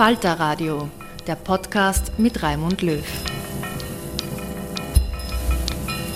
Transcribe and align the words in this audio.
Falter 0.00 0.40
Radio, 0.40 0.88
der 1.26 1.34
Podcast 1.34 2.18
mit 2.18 2.42
Raimund 2.42 2.80
Löw. 2.80 3.04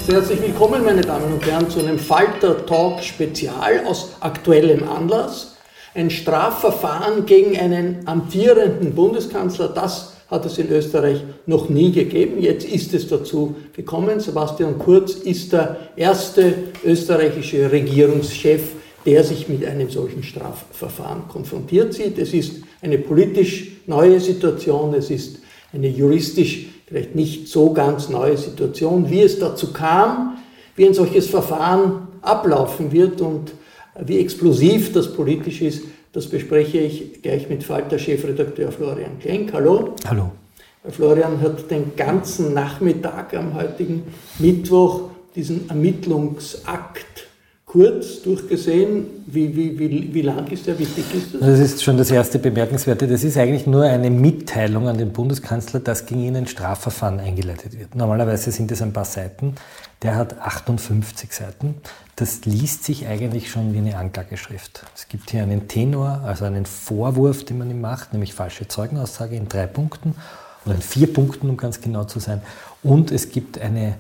Sehr 0.07 0.15
herzlich 0.15 0.41
willkommen, 0.41 0.83
meine 0.83 1.03
Damen 1.03 1.35
und 1.35 1.45
Herren, 1.45 1.69
zu 1.69 1.81
einem 1.81 1.99
Falter 1.99 2.65
Talk 2.65 3.03
Spezial 3.03 3.85
aus 3.85 4.13
aktuellem 4.21 4.89
Anlass. 4.89 5.57
Ein 5.95 6.09
Strafverfahren 6.09 7.27
gegen 7.27 7.59
einen 7.59 8.09
amtierenden 8.09 8.95
Bundeskanzler, 8.95 9.69
das 9.69 10.15
hat 10.31 10.47
es 10.47 10.57
in 10.57 10.71
Österreich 10.71 11.23
noch 11.45 11.69
nie 11.69 11.93
gegeben. 11.93 12.41
Jetzt 12.41 12.67
ist 12.67 12.95
es 12.95 13.07
dazu 13.07 13.55
gekommen. 13.77 14.19
Sebastian 14.19 14.79
Kurz 14.79 15.13
ist 15.13 15.53
der 15.53 15.77
erste 15.95 16.55
österreichische 16.87 17.71
Regierungschef, 17.71 18.63
der 19.05 19.23
sich 19.25 19.47
mit 19.51 19.63
einem 19.67 19.91
solchen 19.91 20.23
Strafverfahren 20.23 21.29
konfrontiert 21.29 21.93
sieht. 21.93 22.17
Es 22.17 22.33
ist 22.33 22.64
eine 22.85 22.99
politisch 22.99 23.73
neue 23.87 24.21
Situation, 24.21 24.95
es 24.95 25.11
ist 25.11 25.41
eine 25.73 25.89
juristisch 25.89 26.67
vielleicht 26.87 27.15
nicht 27.15 27.49
so 27.49 27.73
ganz 27.73 28.09
neue 28.09 28.37
Situation. 28.37 29.11
Wie 29.11 29.23
es 29.23 29.39
dazu 29.39 29.73
kam, 29.73 30.39
wie 30.77 30.87
ein 30.87 30.95
solches 30.95 31.27
Verfahren 31.27 32.09
ablaufen 32.21 32.93
wird 32.93 33.21
und 33.21 33.53
wie 34.01 34.19
explosiv 34.19 34.93
das 34.93 35.13
politisch 35.13 35.63
ist, 35.63 35.85
das 36.13 36.27
bespreche 36.27 36.79
ich 36.79 37.23
gleich 37.23 37.49
mit 37.49 37.65
Falter-Chefredakteur 37.65 38.71
Florian 38.71 39.19
Klenk. 39.19 39.53
Hallo. 39.53 39.95
Hallo. 40.07 40.31
Florian 40.89 41.41
hat 41.41 41.71
den 41.71 41.97
ganzen 41.97 42.53
Nachmittag 42.53 43.35
am 43.35 43.55
heutigen 43.55 44.05
Mittwoch 44.39 45.09
diesen 45.35 45.69
Ermittlungsakt 45.71 47.29
kurz 47.75 48.23
durchgesehen. 48.23 49.25
Wie, 49.27 49.57
wie, 49.57 49.77
wie, 49.77 50.15
wie 50.15 50.23
lang 50.23 50.47
ist 50.47 50.65
der? 50.69 50.79
Wie 50.79 50.85
dick 50.85 51.13
ist 51.13 51.35
das? 51.35 51.41
Das 51.41 51.59
ist 51.59 51.83
schon 51.83 51.99
das 51.99 52.09
erste 52.09 52.39
Bemerkenswerte. 52.39 53.09
Das 53.09 53.25
ist 53.25 53.37
eigentlich 53.37 53.67
nur 53.67 53.83
eine 53.83 54.11
Mitteilung 54.11 54.87
an 54.87 54.97
den 54.97 55.13
Bundeskanzler, 55.13 55.81
dass 55.81 56.07
gegen 56.07 56.21
ihn 56.21 56.37
ein 56.37 56.47
Strafverfahren 56.47 57.19
eingeleitet 57.19 57.77
wird. 57.77 57.97
Normalerweise 57.97 58.53
sind 58.53 58.71
es 58.71 58.81
ein 58.81 58.93
paar 58.93 59.05
Seiten. 59.05 59.57
Der 60.03 60.15
hat 60.15 60.39
58 60.39 61.33
Seiten. 61.33 61.75
Das 62.15 62.45
liest 62.45 62.85
sich 62.85 63.09
eigentlich 63.09 63.51
schon 63.51 63.75
wie 63.75 63.79
eine 63.79 63.97
Anklageschrift. 63.97 64.87
Es 64.95 65.09
gibt 65.09 65.33
hier 65.33 65.43
einen 65.43 65.67
Tenor, 65.67 66.21
also 66.25 66.45
einen 66.45 66.67
Vorwurf, 66.67 67.45
den 67.45 67.59
man 67.59 67.69
ihm 67.73 67.81
macht, 67.81 68.13
nämlich 68.13 68.35
falsche 68.35 68.69
Zeugenaussage 68.69 69.35
in 69.35 69.49
drei 69.49 69.67
Punkten 69.67 70.15
oder 70.65 70.77
in 70.77 70.81
vier 70.81 71.13
Punkten, 71.13 71.51
um 71.51 71.57
ganz 71.57 71.81
genau 71.81 72.05
zu 72.05 72.21
sein. 72.21 72.41
Und 72.85 73.11
es 73.11 73.31
gibt 73.31 73.59
eine 73.59 73.97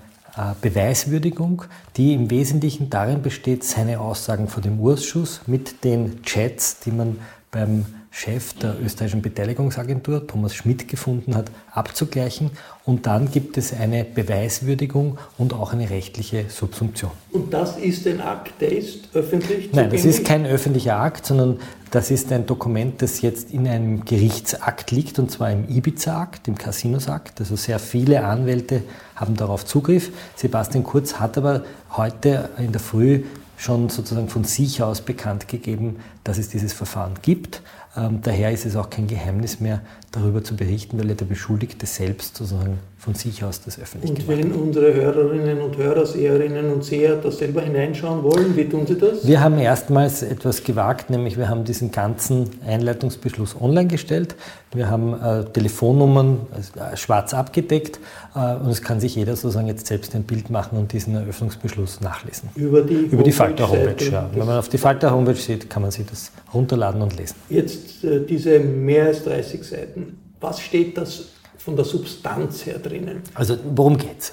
Beweiswürdigung, 0.60 1.64
die 1.96 2.14
im 2.14 2.30
Wesentlichen 2.30 2.90
darin 2.90 3.22
besteht, 3.22 3.64
seine 3.64 4.00
Aussagen 4.00 4.48
vor 4.48 4.62
dem 4.62 4.80
Ausschuss 4.84 5.42
mit 5.46 5.84
den 5.84 6.22
Chats, 6.22 6.80
die 6.80 6.90
man 6.90 7.18
beim 7.50 7.86
Chef 8.16 8.52
der 8.54 8.76
österreichischen 8.80 9.22
Beteiligungsagentur, 9.22 10.24
Thomas 10.24 10.54
Schmidt, 10.54 10.86
gefunden 10.86 11.34
hat, 11.34 11.50
abzugleichen. 11.72 12.52
Und 12.84 13.06
dann 13.06 13.32
gibt 13.32 13.58
es 13.58 13.72
eine 13.72 14.04
Beweiswürdigung 14.04 15.18
und 15.36 15.52
auch 15.52 15.72
eine 15.72 15.90
rechtliche 15.90 16.44
Subsumption. 16.48 17.10
Und 17.32 17.52
das 17.52 17.76
ist 17.76 18.06
ein 18.06 18.20
Akt, 18.20 18.52
der 18.60 18.70
ist 18.70 19.08
öffentlich? 19.14 19.72
Nein, 19.72 19.90
das 19.90 20.04
ist 20.04 20.24
kein 20.24 20.46
öffentlicher 20.46 20.96
Akt, 20.96 21.26
sondern 21.26 21.58
das 21.90 22.12
ist 22.12 22.30
ein 22.30 22.46
Dokument, 22.46 23.02
das 23.02 23.20
jetzt 23.20 23.50
in 23.50 23.66
einem 23.66 24.04
Gerichtsakt 24.04 24.92
liegt, 24.92 25.18
und 25.18 25.32
zwar 25.32 25.50
im 25.50 25.68
Ibiza-Akt, 25.68 26.46
im 26.46 26.56
Casinos-Akt. 26.56 27.40
Also 27.40 27.56
sehr 27.56 27.80
viele 27.80 28.24
Anwälte 28.24 28.84
haben 29.16 29.34
darauf 29.34 29.66
Zugriff. 29.66 30.12
Sebastian 30.36 30.84
Kurz 30.84 31.14
hat 31.14 31.36
aber 31.36 31.64
heute 31.96 32.48
in 32.58 32.70
der 32.70 32.80
Früh 32.80 33.24
schon 33.56 33.88
sozusagen 33.88 34.28
von 34.28 34.44
sich 34.44 34.82
aus 34.82 35.00
bekannt 35.00 35.48
gegeben, 35.48 35.96
dass 36.22 36.38
es 36.38 36.48
dieses 36.48 36.72
Verfahren 36.72 37.14
gibt. 37.22 37.60
Ähm, 37.96 38.20
daher 38.22 38.52
ist 38.52 38.66
es 38.66 38.76
auch 38.76 38.90
kein 38.90 39.06
Geheimnis 39.06 39.60
mehr, 39.60 39.80
darüber 40.10 40.42
zu 40.42 40.56
berichten, 40.56 40.98
weil 40.98 41.08
ja 41.08 41.14
der 41.14 41.26
Beschuldigte 41.26 41.86
selbst 41.86 42.36
sozusagen 42.36 42.78
von 43.04 43.14
sich 43.14 43.44
aus 43.44 43.60
das 43.60 43.78
öffentlich 43.78 44.10
und 44.10 44.26
gemacht. 44.26 44.44
Und 44.44 44.52
wenn 44.52 44.60
unsere 44.60 44.94
Hörerinnen 44.94 45.60
und 45.60 45.76
Hörer, 45.76 46.06
Seherinnen 46.06 46.72
und 46.72 46.84
Seher 46.84 47.16
da 47.16 47.30
selber 47.30 47.60
hineinschauen 47.60 48.22
wollen, 48.22 48.56
wie 48.56 48.66
tun 48.66 48.86
sie 48.86 48.96
das? 48.96 49.26
Wir 49.26 49.42
haben 49.42 49.58
erstmals 49.58 50.22
etwas 50.22 50.64
gewagt, 50.64 51.10
nämlich 51.10 51.36
wir 51.36 51.50
haben 51.50 51.64
diesen 51.64 51.90
ganzen 51.90 52.48
Einleitungsbeschluss 52.66 53.60
online 53.60 53.88
gestellt. 53.88 54.36
Wir 54.72 54.88
haben 54.88 55.12
äh, 55.12 55.44
Telefonnummern 55.44 56.46
äh, 56.76 56.96
schwarz 56.96 57.34
abgedeckt 57.34 58.00
äh, 58.34 58.54
und 58.56 58.70
es 58.70 58.80
kann 58.80 59.00
sich 59.00 59.16
jeder 59.16 59.36
sozusagen 59.36 59.66
jetzt 59.66 59.86
selbst 59.86 60.14
ein 60.14 60.22
Bild 60.22 60.48
machen 60.48 60.78
und 60.78 60.92
diesen 60.92 61.14
Eröffnungsbeschluss 61.14 62.00
nachlesen. 62.00 62.48
Über 62.54 62.80
die, 62.80 62.94
Über 62.94 63.22
die 63.22 63.32
Falter 63.32 63.68
Homepage, 63.68 64.10
ja. 64.10 64.30
Wenn 64.32 64.46
man 64.46 64.58
auf 64.58 64.70
die 64.70 64.78
Falter 64.78 65.10
Homepage 65.10 65.34
sieht, 65.34 65.68
kann 65.68 65.82
man 65.82 65.90
sich 65.90 66.06
das 66.06 66.32
runterladen 66.54 67.02
und 67.02 67.14
lesen. 67.18 67.34
Jetzt 67.50 68.02
äh, 68.02 68.24
diese 68.24 68.60
mehr 68.60 69.06
als 69.06 69.24
30 69.24 69.62
Seiten. 69.62 70.18
Was 70.40 70.60
steht 70.60 70.96
das 70.96 71.33
von 71.64 71.76
der 71.76 71.84
Substanz 71.86 72.66
her 72.66 72.78
drinnen? 72.78 73.22
Also 73.34 73.56
worum 73.74 73.96
geht 73.96 74.20
es? 74.20 74.32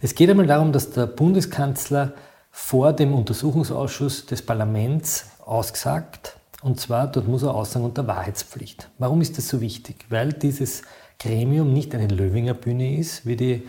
Es 0.00 0.14
geht 0.14 0.30
einmal 0.30 0.46
darum, 0.46 0.72
dass 0.72 0.90
der 0.90 1.06
Bundeskanzler 1.06 2.12
vor 2.52 2.92
dem 2.92 3.14
Untersuchungsausschuss 3.14 4.26
des 4.26 4.42
Parlaments 4.42 5.26
ausgesagt, 5.44 6.36
und 6.62 6.80
zwar, 6.80 7.06
dort 7.06 7.28
muss 7.28 7.42
er 7.42 7.54
aussagen 7.54 7.84
unter 7.84 8.06
Wahrheitspflicht. 8.06 8.90
Warum 8.98 9.20
ist 9.20 9.38
das 9.38 9.48
so 9.48 9.60
wichtig? 9.60 10.06
Weil 10.08 10.32
dieses 10.32 10.82
Gremium 11.18 11.72
nicht 11.72 11.94
eine 11.94 12.08
Löwinger 12.08 12.54
Bühne 12.54 12.98
ist, 12.98 13.26
wie 13.26 13.36
die 13.36 13.62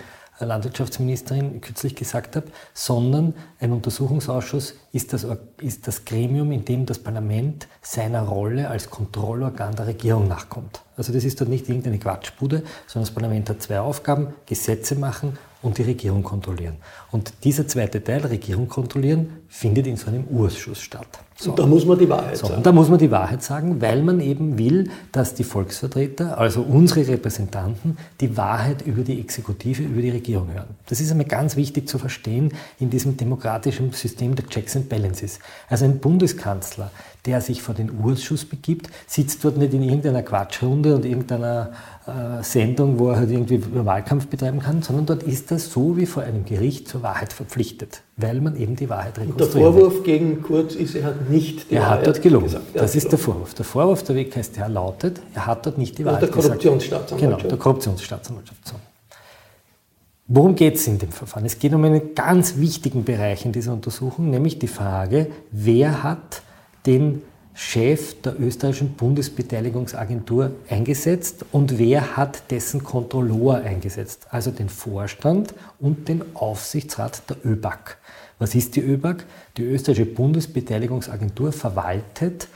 Landwirtschaftsministerin 0.48 1.62
kürzlich 1.62 1.96
gesagt 1.96 2.36
habe, 2.36 2.48
sondern 2.74 3.34
ein 3.60 3.72
Untersuchungsausschuss 3.72 4.76
ist 4.92 5.14
das, 5.14 5.28
ist 5.62 5.88
das 5.88 6.06
Gremium, 6.06 6.52
in 6.52 6.66
dem 6.66 6.86
das 6.86 7.00
Parlament 7.00 7.68
seiner 7.82 8.22
Rolle 8.22 8.70
als 8.70 8.90
Kontrollorgan 8.90 9.76
der 9.76 9.88
Regierung 9.88 10.28
nachkommt. 10.28 10.82
Also 10.96 11.14
das 11.14 11.24
ist 11.24 11.40
dort 11.40 11.50
nicht 11.50 11.70
irgendeine 11.70 12.00
Quatschbude, 12.00 12.64
sondern 12.88 13.08
das 13.08 13.14
Parlament 13.14 13.50
hat 13.50 13.62
zwei 13.62 13.80
Aufgaben, 13.80 14.34
Gesetze 14.46 14.96
machen 14.96 15.38
und 15.62 15.78
die 15.78 15.84
Regierung 15.84 16.24
kontrollieren. 16.24 16.78
Und 17.12 17.34
dieser 17.44 17.68
zweite 17.68 18.04
Teil, 18.04 18.26
Regierung 18.26 18.68
kontrollieren, 18.68 19.44
findet 19.50 19.88
in 19.88 19.98
so 19.98 20.08
einem 20.08 20.26
Urschuss 20.26 20.80
statt. 20.80 21.08
So. 21.36 21.52
Und 21.52 21.60
da 21.60 21.66
muss 21.66 21.86
man 21.86 21.98
die 21.98 22.08
Wahrheit 22.10 22.38
so, 22.38 22.48
sagen. 22.48 22.58
Und 22.58 22.66
da 22.66 22.72
muss 22.72 22.90
man 22.90 23.00
die 23.00 23.12
Wahrheit 23.12 23.42
sagen, 23.42 23.82
weil 23.82 24.04
man 24.04 24.20
eben 24.20 24.58
will, 24.58 24.90
dass 25.12 25.34
die 25.34 25.46
Volksvertreter, 25.46 26.38
also 26.38 26.62
unsere 26.62 27.08
Repräsentanten, 27.08 27.98
die 28.20 28.36
Wahrheit 28.36 28.82
über 28.82 29.04
die 29.04 29.20
Exekutive, 29.20 29.84
über 29.84 30.02
die 30.02 30.10
Regierung 30.10 30.54
hören. 30.54 30.76
Das 30.88 31.00
ist 31.00 31.12
einmal 31.12 31.28
ganz 31.28 31.56
wichtig 31.56 31.88
zu 31.88 31.98
verstehen 31.98 32.54
in 32.78 32.90
diesem 32.90 33.16
demokratischen 33.16 33.94
System 33.94 34.36
der 34.36 34.48
Checks 34.48 34.76
and 34.76 34.90
Balances. 34.90 35.40
Also 35.70 35.86
ein 35.86 36.00
Bundeskanzler, 36.00 36.92
der 37.26 37.40
sich 37.40 37.62
vor 37.62 37.74
den 37.74 37.90
Urschuss 38.04 38.44
begibt, 38.44 38.90
sitzt 39.08 39.44
dort 39.44 39.58
nicht 39.58 39.74
in 39.74 39.84
irgendeiner 39.84 40.24
Quatschrunde 40.24 40.94
und 40.96 41.06
irgendeiner 41.06 41.72
äh, 42.06 42.44
Sendung, 42.44 43.00
wo 43.00 43.10
er 43.10 43.18
halt 43.18 43.32
irgendwie 43.32 43.62
Wahlkampf 43.74 44.28
betreiben 44.28 44.60
kann, 44.60 44.82
sondern 44.82 45.06
dort 45.06 45.24
ist 45.24 45.52
er 45.52 45.60
so 45.60 45.96
wie 45.96 46.06
vor 46.06 46.24
einem 46.24 46.44
Gericht 46.44 46.88
zur 46.88 47.02
Wahrheit 47.04 47.32
verpflichtet, 47.32 48.02
weil 48.22 48.42
man 48.42 48.56
eben 48.58 48.76
die 48.76 48.90
Wahrheit 48.90 49.18
rekonstruiert. 49.18 49.56
Und 49.56 49.76
der 49.76 49.82
Vorwurf 49.82 50.04
gegen 50.04 50.42
Kurz 50.42 50.76
ist, 50.76 50.96
er 50.96 51.06
hat 51.06 51.30
nicht 51.30 51.72
die 51.72 51.76
er 51.76 51.82
Wahrheit 51.82 52.00
hat 52.00 52.08
dort 52.08 52.22
gelogen. 52.22 52.46
gesagt. 52.46 52.66
Das 52.74 52.96
ist 52.96 53.12
der 53.12 53.20
Vorwurf. 53.20 53.54
Der 53.54 53.66
Vorwurf 53.66 54.04
der 54.04 54.16
WKStH 54.16 54.68
lautet, 54.68 55.22
er 55.34 55.46
hat 55.46 55.66
dort 55.66 55.78
nicht 55.78 55.98
die 55.98 56.06
Wahrheit 56.06 56.22
gesagt. 56.22 56.36
Der 56.36 56.44
Korruptionsstaatsanwaltschaft. 56.44 57.40
Genau, 57.40 57.50
der 57.50 57.58
Korruptionsstaatsanwaltschaft. 57.58 58.68
So. 58.68 58.76
Worum 60.28 60.56
geht 60.56 60.76
es 60.76 60.88
in 60.88 61.00
dem 61.00 61.12
Verfahren? 61.12 61.46
Es 61.46 61.58
geht 61.58 61.74
um 61.74 61.84
einen 61.84 62.14
ganz 62.14 62.58
wichtigen 62.58 63.04
Bereich 63.04 63.46
in 63.46 63.52
dieser 63.52 63.74
Untersuchung, 63.74 64.30
nämlich 64.30 64.60
die 64.60 64.68
Frage, 64.68 65.28
wer 65.52 66.04
hat 66.04 66.44
den 66.86 67.24
Chef 67.62 68.22
der 68.22 68.40
österreichischen 68.40 68.94
Bundesbeteiligungsagentur 68.94 70.52
eingesetzt 70.70 71.44
und 71.52 71.78
wer 71.78 72.16
hat 72.16 72.50
dessen 72.52 72.86
Kontrolleur 72.86 73.56
eingesetzt, 73.56 74.28
also 74.30 74.50
den 74.50 74.70
Vorstand 74.70 75.54
und 75.78 76.08
den 76.08 76.24
Aufsichtsrat 76.36 77.22
der 77.30 77.36
ÖBAG. 77.46 77.98
Was 78.40 78.56
ist 78.56 78.78
die 78.78 78.80
ÖBAG? 78.80 79.26
Die 79.58 79.64
österreichische 79.64 80.06
Bundesbeteiligungsagentur 80.06 81.52
verwaltet 81.52 82.48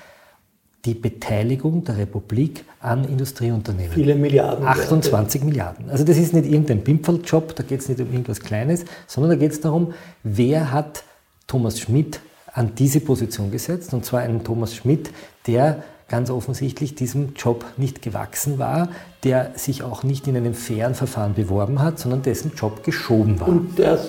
die 0.85 0.94
Beteiligung 0.94 1.83
der 1.83 1.97
Republik 1.97 2.63
an 2.79 3.03
Industrieunternehmen. 3.03 3.91
Viele 3.91 4.15
Milliarden. 4.15 4.65
28 4.65 5.41
Werte. 5.41 5.45
Milliarden. 5.45 5.89
Also 5.89 6.06
das 6.06 6.17
ist 6.17 6.33
nicht 6.33 6.49
irgendein 6.49 6.81
Pimpfeljob, 6.81 7.57
da 7.57 7.63
geht 7.63 7.81
es 7.81 7.89
nicht 7.89 7.99
um 7.99 8.09
irgendwas 8.09 8.39
Kleines, 8.39 8.85
sondern 9.07 9.31
da 9.31 9.35
geht 9.35 9.51
es 9.51 9.59
darum, 9.59 9.94
wer 10.23 10.71
hat 10.71 11.03
Thomas 11.45 11.77
Schmidt 11.81 12.21
an 12.53 12.75
diese 12.75 13.00
Position 13.00 13.51
gesetzt, 13.51 13.94
und 13.94 14.05
zwar 14.05 14.21
einen 14.21 14.44
Thomas 14.44 14.75
Schmidt, 14.75 15.09
der 15.47 15.83
ganz 16.07 16.29
offensichtlich 16.29 16.95
diesem 16.95 17.33
Job 17.33 17.65
nicht 17.77 18.01
gewachsen 18.01 18.59
war, 18.59 18.89
der 19.23 19.51
sich 19.55 19.83
auch 19.83 20.03
nicht 20.03 20.27
in 20.27 20.38
einem 20.38 20.53
fairen 20.53 20.94
Verfahren 20.94 21.33
beworben 21.33 21.81
hat, 21.81 21.97
sondern 21.97 22.21
dessen 22.21 22.51
Job 22.55 22.83
geschoben 22.83 23.39
war. 23.39 23.47
Und 23.47 23.79
der 23.79 24.00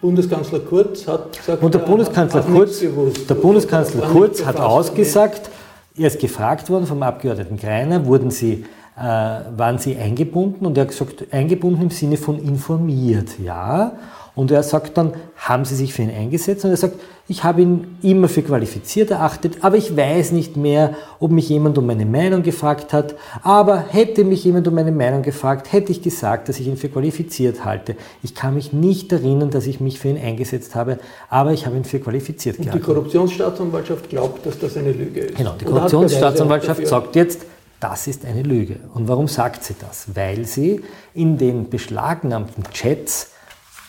Bundeskanzler 0.00 0.60
Kurz 0.60 1.06
hat 1.06 1.36
gesagt, 1.36 1.62
und 1.62 1.74
der 1.74 1.80
Bundeskanzler 1.80 2.42
Kurz, 2.42 2.80
der 3.28 3.34
Bundeskanzler 3.34 4.08
Kurz 4.08 4.44
hat 4.44 4.56
ausgesagt, 4.58 5.50
er 5.96 6.06
ist 6.06 6.20
gefragt 6.20 6.70
worden 6.70 6.86
vom 6.86 7.02
Abgeordneten 7.02 7.56
Greiner, 7.56 8.06
wurden 8.06 8.30
Sie, 8.30 8.64
äh, 8.96 9.00
waren 9.00 9.78
Sie 9.78 9.96
eingebunden? 9.96 10.64
Und 10.64 10.78
er 10.78 10.82
hat 10.82 10.88
gesagt, 10.88 11.26
eingebunden 11.32 11.82
im 11.82 11.90
Sinne 11.90 12.16
von 12.16 12.38
informiert, 12.38 13.38
ja. 13.42 13.92
Und 14.38 14.52
er 14.52 14.62
sagt 14.62 14.96
dann, 14.96 15.14
haben 15.36 15.64
Sie 15.64 15.74
sich 15.74 15.92
für 15.92 16.02
ihn 16.02 16.12
eingesetzt? 16.14 16.64
Und 16.64 16.70
er 16.70 16.76
sagt, 16.76 16.94
ich 17.26 17.42
habe 17.42 17.60
ihn 17.60 17.98
immer 18.02 18.28
für 18.28 18.42
qualifiziert 18.42 19.10
erachtet, 19.10 19.64
aber 19.64 19.76
ich 19.76 19.96
weiß 19.96 20.30
nicht 20.30 20.56
mehr, 20.56 20.94
ob 21.18 21.32
mich 21.32 21.48
jemand 21.48 21.76
um 21.76 21.86
meine 21.86 22.06
Meinung 22.06 22.44
gefragt 22.44 22.92
hat. 22.92 23.16
Aber 23.42 23.78
hätte 23.78 24.22
mich 24.22 24.44
jemand 24.44 24.68
um 24.68 24.76
meine 24.76 24.92
Meinung 24.92 25.22
gefragt, 25.22 25.72
hätte 25.72 25.90
ich 25.90 26.02
gesagt, 26.02 26.48
dass 26.48 26.60
ich 26.60 26.68
ihn 26.68 26.76
für 26.76 26.88
qualifiziert 26.88 27.64
halte. 27.64 27.96
Ich 28.22 28.36
kann 28.36 28.54
mich 28.54 28.72
nicht 28.72 29.10
erinnern, 29.10 29.50
dass 29.50 29.66
ich 29.66 29.80
mich 29.80 29.98
für 29.98 30.06
ihn 30.06 30.18
eingesetzt 30.18 30.76
habe, 30.76 31.00
aber 31.28 31.52
ich 31.52 31.66
habe 31.66 31.76
ihn 31.76 31.82
für 31.82 31.98
qualifiziert 31.98 32.58
gehalten. 32.58 32.78
Und 32.78 32.80
die 32.80 32.86
Korruptionsstaatsanwaltschaft 32.86 34.08
glaubt, 34.08 34.46
dass 34.46 34.56
das 34.60 34.76
eine 34.76 34.92
Lüge 34.92 35.18
ist. 35.18 35.36
Genau, 35.36 35.54
die 35.60 35.64
Korruptionsstaatsanwaltschaft 35.64 36.86
sagt 36.86 37.16
jetzt, 37.16 37.44
das 37.80 38.06
ist 38.06 38.24
eine 38.24 38.44
Lüge. 38.44 38.76
Und 38.94 39.08
warum 39.08 39.26
sagt 39.26 39.64
sie 39.64 39.74
das? 39.80 40.06
Weil 40.14 40.44
sie 40.46 40.82
in 41.12 41.38
den 41.38 41.70
beschlagnahmten 41.70 42.62
Chats 42.72 43.32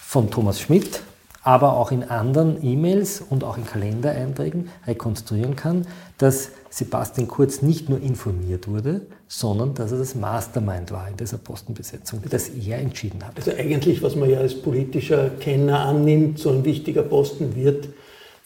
von 0.10 0.32
Thomas 0.32 0.60
Schmidt, 0.60 1.04
aber 1.44 1.78
auch 1.78 1.92
in 1.92 2.02
anderen 2.02 2.66
E-Mails 2.66 3.22
und 3.22 3.44
auch 3.44 3.60
in 3.60 3.66
Kalendereinträgen 3.68 4.70
rekonstruieren 4.88 5.56
kann, 5.56 5.86
dass 6.18 6.50
Sebastian 6.72 7.28
Kurz 7.28 7.62
nicht 7.62 7.90
nur 7.90 8.02
informiert 8.02 8.68
wurde, 8.68 9.02
sondern 9.28 9.76
dass 9.76 9.92
er 9.92 10.00
das 10.00 10.16
Mastermind 10.16 10.90
war 10.90 11.08
in 11.08 11.16
dieser 11.16 11.38
Postenbesetzung, 11.38 12.24
dass 12.28 12.50
er 12.50 12.80
entschieden 12.80 13.24
hat. 13.24 13.34
Also 13.36 13.52
eigentlich, 13.52 14.02
was 14.02 14.16
man 14.16 14.32
ja 14.32 14.40
als 14.40 14.60
politischer 14.60 15.30
Kenner 15.40 15.82
annimmt, 15.82 16.40
so 16.40 16.50
ein 16.50 16.66
wichtiger 16.66 17.04
Posten 17.04 17.56
wird 17.56 17.90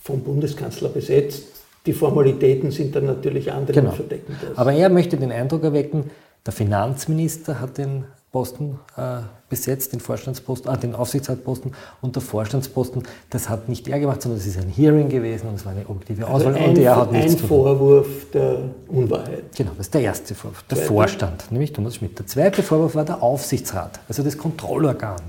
vom 0.01 0.19
Bundeskanzler 0.19 0.89
besetzt. 0.89 1.45
Die 1.86 1.94
Formalitäten 1.94 2.71
sind 2.71 2.94
dann 2.94 3.06
natürlich 3.06 3.54
andere 3.54 3.80
genau. 3.80 3.92
verdecken 3.92 4.36
das. 4.42 4.57
Aber 4.57 4.74
er 4.74 4.89
möchte 4.89 5.15
den 5.15 5.31
Eindruck 5.31 5.63
erwecken, 5.63 6.12
der 6.45 6.51
Finanzminister 6.51 7.62
hat 7.62 7.77
den 7.77 8.04
Posten 8.34 8.80
äh, 8.98 9.20
besetzt, 9.48 9.94
den 9.94 10.00
Vorstandsposten, 10.00 10.74
äh, 10.74 10.78
den 10.80 10.96
Aufsichtsratposten 10.96 11.72
und 12.02 12.16
der 12.16 12.24
Vorstandsposten. 12.24 13.04
Das 13.30 13.48
hat 13.48 13.70
nicht 13.70 13.88
er 13.88 14.00
gemacht, 14.00 14.24
sondern 14.24 14.40
es 14.40 14.48
ist 14.48 14.58
ein 14.58 14.70
Hearing 14.70 15.08
gewesen 15.08 15.50
und 15.50 15.56
es 15.56 15.66
war 15.66 15.72
eine 15.72 15.88
objektive 15.88 16.26
also 16.26 16.48
Auswahl. 16.48 16.54
Also 16.56 16.66
ein, 16.66 16.70
und 16.72 16.78
er 16.80 16.96
hat 16.96 17.12
nichts 17.12 17.34
ein 17.34 17.48
Vorwurf 17.48 18.08
der 18.34 18.58
Unwahrheit. 18.88 19.56
Genau, 19.56 19.70
das 19.78 19.86
ist 19.86 19.94
der 19.94 20.02
erste 20.02 20.34
Vorwurf, 20.34 20.64
der 20.64 20.78
Zweite. 20.80 20.88
Vorstand, 20.92 21.52
nämlich 21.52 21.74
Thomas 21.74 21.96
Schmidt. 21.96 22.18
Der 22.18 22.26
zweite 22.26 22.64
Vorwurf 22.64 22.96
war 22.96 23.06
der 23.06 23.22
Aufsichtsrat, 23.22 24.00
also 24.10 24.24
das 24.24 24.36
Kontrollorgan. 24.36 25.22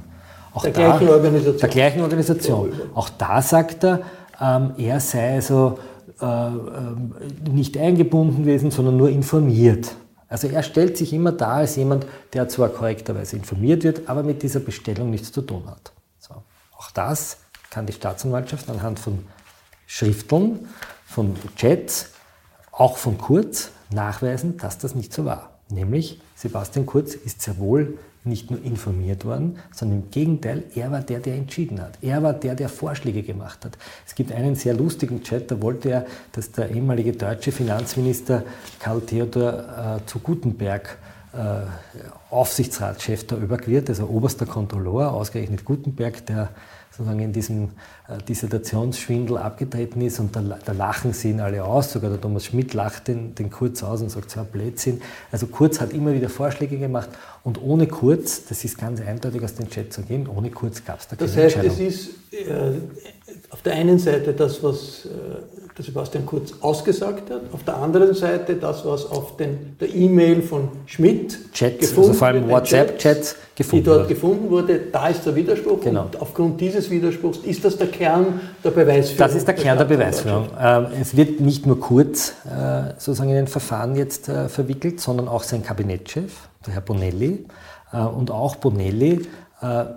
Auch 0.55 0.63
der, 0.63 0.73
da, 0.73 0.97
gleichen 0.97 1.09
Organisation. 1.11 1.59
der 1.59 1.69
gleichen 1.69 2.01
Organisation. 2.01 2.73
Auch 2.95 3.11
da 3.11 3.43
sagt 3.43 3.85
er, 3.85 4.01
ähm, 4.41 4.71
er 4.79 4.99
sei 5.01 5.35
also 5.35 5.79
äh, 6.23 6.25
äh, 6.25 7.51
nicht 7.53 7.77
eingebunden 7.77 8.45
gewesen, 8.45 8.71
sondern 8.71 8.97
nur 8.97 9.11
informiert. 9.11 9.95
Also 10.35 10.49
er 10.49 10.65
stellt 10.65 10.97
sich 10.97 11.13
immer 11.13 11.31
da 11.31 11.59
als 11.59 11.77
jemand, 11.77 12.07
der 12.33 12.49
zwar 12.49 12.69
korrekterweise 12.69 13.37
informiert 13.37 13.85
wird, 13.85 14.09
aber 14.09 14.25
mit 14.25 14.43
dieser 14.43 14.59
Bestellung 14.59 15.11
nichts 15.11 15.31
zu 15.31 15.43
tun 15.43 15.63
hat. 15.71 15.93
So. 16.19 16.35
Auch 16.77 16.91
das 16.91 17.37
kann 17.71 17.87
die 17.87 17.93
Staatsanwaltschaft 17.93 18.69
anhand 18.69 18.99
von 18.99 19.27
Schrifteln, 19.87 20.69
von 21.07 21.37
Chats, 21.55 22.09
auch 22.73 22.97
von 22.97 23.17
Kurz 23.17 23.71
nachweisen, 23.91 24.57
dass 24.57 24.77
das 24.77 24.97
nicht 24.97 25.13
so 25.13 25.25
war. 25.25 25.61
Nämlich 25.69 26.21
Sebastian 26.35 26.85
Kurz 26.85 27.15
ist 27.15 27.41
sehr 27.41 27.57
wohl 27.59 27.97
nicht 28.25 28.51
nur 28.51 28.63
informiert 28.63 29.25
worden, 29.25 29.59
sondern 29.73 30.01
im 30.03 30.11
Gegenteil, 30.11 30.65
er 30.75 30.91
war 30.91 31.01
der, 31.01 31.21
der 31.21 31.35
entschieden 31.35 31.81
hat. 31.81 31.99
Er 32.01 32.23
war 32.23 32.33
der, 32.33 32.55
der 32.55 32.69
Vorschläge 32.69 33.23
gemacht 33.23 33.65
hat. 33.65 33.77
Es 34.07 34.15
gibt 34.15 34.33
einen 34.33 34.55
sehr 34.55 34.75
lustigen 34.75 35.23
Chat, 35.23 35.51
da 35.51 35.61
wollte 35.61 35.91
er, 35.91 36.07
dass 36.33 36.51
der 36.53 36.71
ehemalige 36.71 37.13
deutsche 37.13 37.53
Finanzminister 37.53 38.43
Karl 38.79 39.03
Theodor 39.03 39.99
äh, 40.03 40.07
zu 40.07 40.19
Gutenberg 40.19 40.99
äh, 41.33 41.67
Aufsichtsratschef 42.31 43.27
der 43.27 43.43
ÖBAG 43.43 43.69
also 43.89 44.07
oberster 44.07 44.47
Kontrolleur, 44.47 45.13
ausgerechnet 45.13 45.65
Gutenberg, 45.65 46.25
der 46.27 46.49
sozusagen 46.97 47.21
in 47.21 47.33
diesem 47.33 47.71
äh, 48.09 48.23
Dissertationsschwindel 48.29 49.39
abgetreten 49.39 50.01
ist 50.01 50.21
und 50.21 50.37
da, 50.37 50.43
da, 50.65 50.73
lachen 50.73 51.13
sie 51.13 51.31
ihn 51.31 51.41
alle 51.41 51.65
aus, 51.65 51.93
sogar 51.93 52.11
der 52.11 52.21
Thomas 52.21 52.45
Schmidt 52.45 52.73
lacht 52.73 53.09
den, 53.09 53.35
den 53.35 53.51
Kurz 53.51 53.83
aus 53.83 54.01
und 54.01 54.11
sagt, 54.11 54.31
so 54.31 54.41
ein 54.41 54.47
Blödsinn. 54.47 55.03
Also 55.33 55.47
Kurz 55.49 55.81
hat 55.81 55.93
immer 55.93 56.13
wieder 56.13 56.29
Vorschläge 56.29 56.79
gemacht 56.79 57.09
und 57.43 57.61
ohne 57.61 57.89
Kurz, 57.89 58.45
das 58.47 58.65
ist 58.65 58.79
ganz 58.79 59.01
eindeutig 59.01 59.43
aus 59.43 59.55
dem 59.55 59.69
Chat 59.69 59.93
zu 59.93 60.03
gehen, 60.03 60.29
ohne 60.29 60.51
Kurz 60.51 60.85
gab 60.85 61.01
es 61.01 61.09
da 61.09 61.17
keine 61.17 61.31
Das 61.31 61.37
heißt, 61.37 61.65
es 61.65 61.81
ist 61.81 62.11
äh, 62.33 62.73
auf 63.51 63.63
der 63.63 63.75
einen 63.75 63.99
Seite 63.99 64.33
das, 64.33 64.63
was 64.63 65.07
äh, 65.07 65.09
der 65.77 65.85
Sebastian 65.85 66.27
Kurz 66.27 66.55
ausgesagt 66.61 67.31
hat, 67.31 67.43
auf 67.53 67.65
der 67.65 67.77
anderen 67.77 68.15
Seite 68.15 68.55
das, 68.55 68.85
was 68.85 69.07
auf 69.07 69.37
den, 69.37 69.77
der 69.81 69.93
E-Mail 69.93 70.43
von 70.43 70.69
Schmidt 70.87 71.53
Chats, 71.53 71.79
gefunden 71.79 72.11
also 72.11 72.19
vor 72.19 72.29
allem 72.29 72.49
WhatsApp-Chats 72.49 73.37
gefunden 73.55 73.85
die 73.85 73.87
dort 73.89 74.01
wurde. 74.01 74.15
gefunden 74.15 74.51
wurde, 74.51 74.81
da 74.93 75.09
ist 75.09 75.25
der 75.25 75.35
Widerspruch 75.35 75.81
genau. 75.81 76.05
und 76.05 76.21
aufgrund 76.21 76.61
dieses 76.61 76.91
Widerspruchs 76.91 77.39
ist 77.39 77.65
das 77.65 77.77
der 77.77 77.87
Kern 77.89 78.41
der 78.63 78.71
Beweisführung. 78.71 79.19
Das 79.19 79.35
ist 79.35 79.47
der, 79.47 79.55
der 79.55 79.65
Kern 79.65 79.79
der 79.79 79.85
Beweisführung. 79.85 80.49
Ähm, 80.61 80.87
es 81.01 81.17
wird 81.17 81.41
nicht 81.41 81.67
nur 81.67 81.79
Kurz 81.79 82.35
äh, 82.45 82.95
sozusagen 82.99 83.31
in 83.31 83.37
den 83.37 83.47
Verfahren 83.47 83.95
jetzt 83.97 84.29
äh, 84.29 84.49
verwickelt, 84.49 85.01
sondern 85.01 85.29
auch 85.29 85.43
sein 85.43 85.63
Kabinettschef, 85.63 86.33
der 86.67 86.75
Herr 86.75 86.81
Bonelli. 86.81 87.47
Äh, 87.93 87.99
und 87.99 88.31
auch 88.31 88.57
Bonelli 88.57 89.27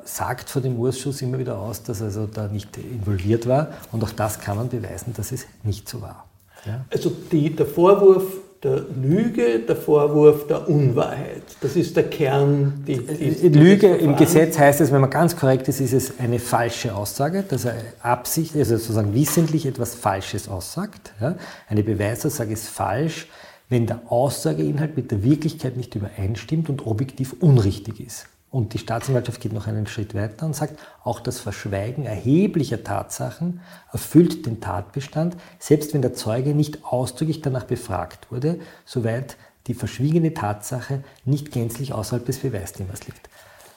sagt 0.05 0.49
vor 0.49 0.61
dem 0.61 0.81
Ausschuss 0.81 1.21
immer 1.21 1.39
wieder 1.39 1.57
aus, 1.57 1.83
dass 1.83 1.99
er 1.99 2.05
also 2.05 2.25
da 2.25 2.47
nicht 2.47 2.77
involviert 2.77 3.49
war. 3.49 3.67
Und 3.91 4.01
auch 4.01 4.11
das 4.11 4.39
kann 4.39 4.55
man 4.55 4.69
beweisen, 4.69 5.13
dass 5.17 5.33
es 5.33 5.45
nicht 5.63 5.89
so 5.89 6.01
war. 6.01 6.23
Ja? 6.65 6.85
Also 6.89 7.11
die, 7.31 7.53
der 7.53 7.65
Vorwurf 7.65 8.23
der 8.63 8.85
Lüge, 9.01 9.59
der 9.59 9.75
Vorwurf 9.75 10.47
der 10.47 10.67
Unwahrheit. 10.67 11.43
Das 11.61 11.75
ist 11.75 11.95
der 11.95 12.09
Kern. 12.09 12.83
Die, 12.87 12.97
die, 12.97 13.49
Lüge 13.49 13.95
im 13.95 14.15
Gesetz 14.15 14.57
heißt 14.57 14.81
es, 14.81 14.91
wenn 14.91 15.01
man 15.01 15.09
ganz 15.09 15.35
korrekt 15.35 15.67
ist, 15.67 15.79
ist 15.79 15.93
es 15.93 16.19
eine 16.19 16.39
falsche 16.39 16.95
Aussage, 16.95 17.43
dass 17.43 17.65
er 17.65 17.75
Absicht, 18.01 18.55
also 18.55 18.77
sozusagen 18.77 19.13
wissentlich 19.13 19.65
etwas 19.65 19.95
Falsches 19.95 20.47
aussagt. 20.47 21.13
Ja? 21.21 21.35
Eine 21.69 21.83
Beweisaussage 21.83 22.53
ist 22.53 22.67
falsch, 22.67 23.27
wenn 23.69 23.85
der 23.85 24.01
Aussageinhalt 24.09 24.97
mit 24.97 25.11
der 25.11 25.23
Wirklichkeit 25.23 25.77
nicht 25.77 25.93
übereinstimmt 25.95 26.69
und 26.69 26.87
objektiv 26.87 27.35
unrichtig 27.39 27.99
ist. 27.99 28.27
Und 28.49 28.73
die 28.73 28.77
Staatsanwaltschaft 28.77 29.41
geht 29.41 29.51
noch 29.51 29.67
einen 29.67 29.87
Schritt 29.87 30.15
weiter 30.15 30.45
und 30.45 30.55
sagt, 30.55 30.79
auch 31.03 31.19
das 31.19 31.39
Verschweigen 31.39 32.05
erheblicher 32.05 32.83
Tatsachen 32.83 33.59
erfüllt 33.91 34.45
den 34.45 34.61
Tatbestand, 34.61 35.35
selbst 35.59 35.93
wenn 35.93 36.01
der 36.01 36.13
Zeuge 36.13 36.55
nicht 36.55 36.85
ausdrücklich 36.85 37.41
danach 37.41 37.65
befragt 37.65 38.31
wurde, 38.31 38.59
soweit 38.85 39.35
die 39.67 39.73
verschwiegene 39.73 40.33
Tatsache 40.33 41.03
nicht 41.25 41.51
gänzlich 41.51 41.91
außerhalb 41.91 42.25
des 42.25 42.37
Beweisthemas 42.39 43.05
liegt. 43.05 43.29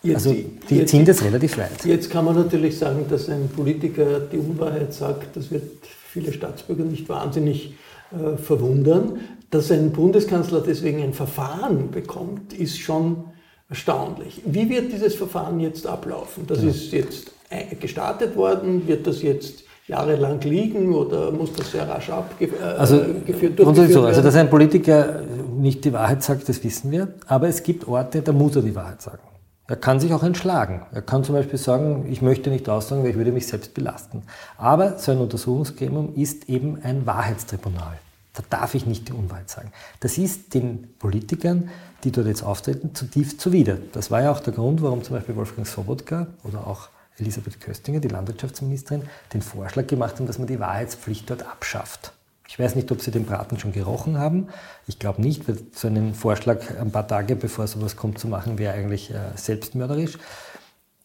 Jetzt, 0.02 0.14
also 0.14 0.32
die 0.70 0.76
jetzt, 0.76 0.90
ziehen 0.90 1.04
das 1.04 1.22
relativ 1.22 1.58
weit. 1.58 1.84
Jetzt 1.84 2.08
kann 2.08 2.24
man 2.24 2.36
natürlich 2.36 2.78
sagen, 2.78 3.04
dass 3.10 3.28
ein 3.28 3.48
Politiker 3.48 4.20
die 4.20 4.38
Unwahrheit 4.38 4.94
sagt, 4.94 5.36
das 5.36 5.50
wird 5.50 5.84
viele 5.84 6.32
Staatsbürger 6.32 6.84
nicht 6.84 7.08
wahnsinnig 7.08 7.74
äh, 8.12 8.36
verwundern. 8.36 9.20
Dass 9.50 9.70
ein 9.70 9.90
Bundeskanzler 9.90 10.62
deswegen 10.62 11.02
ein 11.02 11.12
Verfahren 11.12 11.90
bekommt, 11.90 12.52
ist 12.52 12.78
schon 12.78 13.24
erstaunlich. 13.70 14.42
Wie 14.44 14.68
wird 14.68 14.92
dieses 14.92 15.14
Verfahren 15.14 15.58
jetzt 15.60 15.86
ablaufen? 15.86 16.46
Das 16.46 16.62
ja. 16.62 16.68
ist 16.68 16.92
jetzt 16.92 17.32
gestartet 17.80 18.36
worden, 18.36 18.86
wird 18.86 19.06
das 19.06 19.22
jetzt 19.22 19.64
jahrelang 19.86 20.40
liegen 20.40 20.94
oder 20.94 21.32
muss 21.32 21.52
das 21.52 21.72
sehr 21.72 21.88
rasch 21.88 22.10
abgeführt 22.10 22.60
äh, 22.60 22.78
also, 22.78 22.98
durchgeführt 22.98 23.58
so, 23.92 24.04
Also 24.04 24.22
dass 24.22 24.36
ein 24.36 24.48
Politiker 24.48 25.22
nicht 25.56 25.84
die 25.84 25.92
Wahrheit 25.92 26.22
sagt, 26.22 26.48
das 26.48 26.62
wissen 26.62 26.90
wir, 26.92 27.14
aber 27.26 27.48
es 27.48 27.62
gibt 27.62 27.88
Orte, 27.88 28.22
da 28.22 28.32
muss 28.32 28.54
er 28.54 28.62
die 28.62 28.74
Wahrheit 28.74 29.02
sagen. 29.02 29.22
Er 29.66 29.76
kann 29.76 30.00
sich 30.00 30.12
auch 30.12 30.24
entschlagen. 30.24 30.82
Er 30.92 31.02
kann 31.02 31.22
zum 31.22 31.36
Beispiel 31.36 31.58
sagen, 31.58 32.06
ich 32.10 32.22
möchte 32.22 32.50
nicht 32.50 32.68
aussagen, 32.68 33.02
weil 33.02 33.10
ich 33.10 33.16
würde 33.16 33.30
mich 33.30 33.46
selbst 33.46 33.72
belasten. 33.72 34.22
Aber 34.58 34.98
so 34.98 35.12
ein 35.12 35.18
Untersuchungsgremium 35.18 36.14
ist 36.16 36.48
eben 36.48 36.80
ein 36.82 37.06
Wahrheitstribunal. 37.06 37.98
Da 38.32 38.42
darf 38.48 38.74
ich 38.74 38.86
nicht 38.86 39.08
die 39.08 39.12
Unwahrheit 39.12 39.50
sagen. 39.50 39.72
Das 40.00 40.18
ist 40.18 40.54
den 40.54 40.94
Politikern 40.98 41.70
die 42.04 42.12
dort 42.12 42.26
jetzt 42.26 42.42
auftreten, 42.42 42.94
zutiefst 42.94 43.40
zuwider. 43.40 43.78
Das 43.92 44.10
war 44.10 44.22
ja 44.22 44.30
auch 44.30 44.40
der 44.40 44.52
Grund, 44.52 44.82
warum 44.82 45.02
zum 45.02 45.16
Beispiel 45.16 45.36
Wolfgang 45.36 45.66
Sobotka 45.66 46.28
oder 46.44 46.66
auch 46.66 46.88
Elisabeth 47.18 47.60
Köstinger, 47.60 48.00
die 48.00 48.08
Landwirtschaftsministerin, 48.08 49.02
den 49.34 49.42
Vorschlag 49.42 49.86
gemacht 49.86 50.16
haben, 50.16 50.26
dass 50.26 50.38
man 50.38 50.46
die 50.46 50.58
Wahrheitspflicht 50.58 51.28
dort 51.28 51.42
abschafft. 51.42 52.12
Ich 52.48 52.58
weiß 52.58 52.74
nicht, 52.74 52.90
ob 52.90 53.00
Sie 53.00 53.10
den 53.10 53.26
Braten 53.26 53.58
schon 53.58 53.72
gerochen 53.72 54.18
haben. 54.18 54.48
Ich 54.86 54.98
glaube 54.98 55.22
nicht, 55.22 55.46
weil 55.46 55.58
so 55.72 55.86
einen 55.86 56.14
Vorschlag 56.14 56.80
ein 56.80 56.90
paar 56.90 57.06
Tage 57.06 57.36
bevor 57.36 57.66
sowas 57.66 57.96
kommt 57.96 58.18
zu 58.18 58.26
machen, 58.26 58.58
wäre 58.58 58.74
eigentlich 58.74 59.10
äh, 59.10 59.18
selbstmörderisch. 59.36 60.18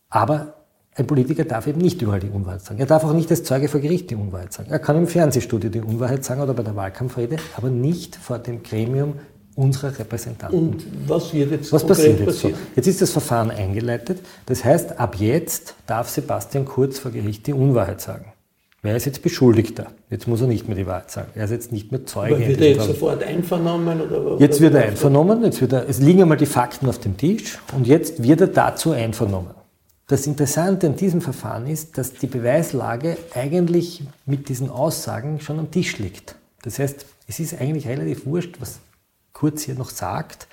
Aber 0.10 0.65
ein 0.98 1.08
Politiker 1.08 1.44
darf 1.44 1.68
eben 1.68 1.82
nicht 1.82 2.02
überall 2.02 2.22
die 2.22 2.30
Unwahrheit 2.30 2.62
sagen. 2.62 2.80
Er 2.80 2.86
darf 2.86 3.04
auch 3.04 3.12
nicht 3.12 3.30
als 3.30 3.44
Zeuge 3.44 3.68
vor 3.68 3.82
Gericht 3.82 4.10
die 4.12 4.16
Unwahrheit 4.16 4.54
sagen. 4.54 4.72
Er 4.72 4.80
kann 4.80 4.96
im 4.96 5.08
Fernsehstudio 5.08 5.70
die 5.70 5.82
Unwahrheit 5.82 6.24
sagen 6.24 6.42
oder 6.42 6.54
bei 6.54 6.64
der 6.64 6.76
Wahlkampfrede, 6.76 7.36
aber 7.58 7.70
nicht 7.70 8.16
vor 8.16 8.40
dem 8.40 8.64
Gremium 8.64 9.16
unserer 9.56 9.98
Repräsentanten. 10.00 10.58
Und 10.58 10.86
was 11.08 11.34
wird 11.34 11.52
jetzt 11.52 11.74
was 11.74 11.86
passiert 11.86 12.22
jetzt 12.22 12.40
So? 12.40 12.52
Jetzt 12.76 12.88
ist 12.88 13.02
das 13.02 13.12
Verfahren 13.12 13.52
eingeleitet. 13.52 14.20
Das 14.46 14.64
heißt, 14.64 14.98
ab 15.00 15.16
jetzt 15.20 15.76
darf 15.86 16.10
Sebastian 16.10 16.66
Kurz 16.66 17.00
vor 17.00 17.12
Gericht 17.12 17.46
die 17.48 17.54
Unwahrheit 17.54 18.00
sagen. 18.00 18.32
Wer 18.82 18.96
ist 18.96 19.06
jetzt 19.06 19.22
Beschuldigter? 19.22 19.88
Jetzt 20.10 20.28
muss 20.28 20.42
er 20.42 20.48
nicht 20.48 20.68
mehr 20.68 20.78
die 20.78 20.86
Wahrheit 20.86 21.12
sagen. 21.12 21.30
Er 21.36 21.46
ist 21.46 21.52
jetzt 21.52 21.72
nicht 21.72 21.92
mehr 21.92 22.06
Zeuge. 22.06 22.36
Aber 22.36 22.48
wird 22.48 22.62
er 22.62 22.70
jetzt 22.70 22.86
sofort 22.86 23.24
einvernommen? 23.24 24.00
Oder, 24.00 24.40
jetzt 24.40 24.62
wird 24.62 24.76
er 24.76 24.84
einvernommen. 24.84 25.44
Jetzt 25.44 25.60
wird 25.60 25.74
er, 25.74 25.90
es 25.90 26.00
liegen 26.00 26.22
einmal 26.22 26.38
die 26.38 26.46
Fakten 26.46 26.88
auf 26.88 27.00
dem 27.00 27.18
Tisch 27.18 27.58
und 27.76 27.88
jetzt 27.88 28.24
wird 28.24 28.42
er 28.42 28.48
dazu 28.48 28.92
einvernommen. 28.92 29.65
Das 30.08 30.28
Interessante 30.28 30.86
an 30.86 30.96
diesem 30.96 31.20
Verfahren 31.20 31.66
ist, 31.66 31.98
dass 31.98 32.14
die 32.14 32.28
Beweislage 32.28 33.18
eigentlich 33.34 34.04
mit 34.28 34.50
diesen 34.50 34.70
Aussagen 34.70 35.40
schon 35.40 35.58
am 35.58 35.72
Tisch 35.72 35.98
liegt. 35.98 36.36
Das 36.62 36.78
heißt, 36.78 37.08
es 37.28 37.40
ist 37.40 37.60
eigentlich 37.60 37.88
relativ 37.88 38.28
wurscht, 38.28 38.58
was 38.60 38.78
kurz 39.34 39.64
hier 39.64 39.74
noch 39.74 39.90
sagt. 39.90 40.48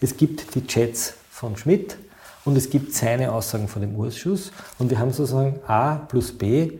Es 0.00 0.16
gibt 0.16 0.54
die 0.54 0.66
Chats 0.66 1.14
von 1.30 1.54
Schmidt 1.58 1.98
und 2.46 2.56
es 2.56 2.70
gibt 2.70 2.94
seine 2.94 3.32
Aussagen 3.32 3.68
von 3.68 3.82
dem 3.82 3.94
Ausschuss 4.00 4.52
und 4.78 4.90
wir 4.90 4.98
haben 4.98 5.12
sozusagen 5.12 5.60
A 5.66 5.96
plus 5.96 6.32
B 6.32 6.72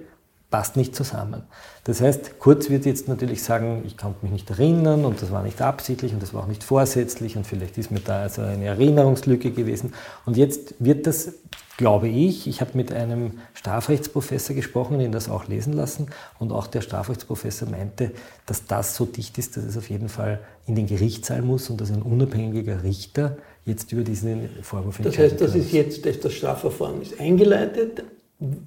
passt 0.51 0.77
nicht 0.77 0.95
zusammen. 0.95 1.43
Das 1.85 2.01
heißt, 2.01 2.39
Kurz 2.39 2.71
wird 2.71 2.87
jetzt 2.87 3.09
natürlich 3.09 3.43
sagen, 3.43 3.83
ich 3.87 3.97
kann 3.97 4.15
mich 4.23 4.31
nicht 4.31 4.51
erinnern 4.51 5.05
und 5.05 5.21
das 5.21 5.33
war 5.33 5.43
nicht 5.43 5.61
absichtlich 5.61 6.13
und 6.13 6.23
das 6.23 6.33
war 6.33 6.45
auch 6.45 6.47
nicht 6.47 6.63
vorsätzlich 6.63 7.37
und 7.37 7.47
vielleicht 7.47 7.77
ist 7.79 7.91
mir 7.91 8.01
da 8.01 8.21
also 8.21 8.43
eine 8.43 8.67
Erinnerungslücke 8.67 9.51
gewesen. 9.51 9.95
Und 10.27 10.37
jetzt 10.37 10.75
wird 10.79 11.07
das, 11.07 11.33
glaube 11.77 12.09
ich, 12.09 12.47
ich 12.47 12.61
habe 12.61 12.73
mit 12.75 12.93
einem 12.93 13.41
Strafrechtsprofessor 13.55 14.55
gesprochen, 14.55 14.99
den 14.99 15.11
das 15.11 15.29
auch 15.29 15.49
lesen 15.49 15.73
lassen 15.73 16.09
und 16.39 16.53
auch 16.53 16.67
der 16.67 16.83
Strafrechtsprofessor 16.83 17.69
meinte, 17.69 18.13
dass 18.47 18.67
das 18.67 18.95
so 18.95 19.07
dicht 19.07 19.39
ist, 19.39 19.57
dass 19.57 19.65
es 19.65 19.77
auf 19.77 19.91
jeden 19.91 20.09
Fall 20.09 20.41
in 20.67 20.77
den 20.77 20.87
Gerichtssaal 20.87 21.43
muss 21.43 21.71
und 21.71 21.81
dass 21.81 21.91
ein 21.91 22.03
unabhängiger 22.03 22.83
Richter 22.83 23.39
jetzt 23.65 23.91
über 23.93 24.03
diesen 24.03 24.51
Vorwurf 24.63 24.99
entscheidet. 24.99 25.41
Das 25.41 25.49
heißt, 25.49 25.57
das 25.57 25.67
ist 25.67 25.73
jetzt, 25.73 26.25
das 26.25 26.33
Strafverfahren 26.33 27.03
ist 27.03 27.19
eingeleitet, 27.19 28.05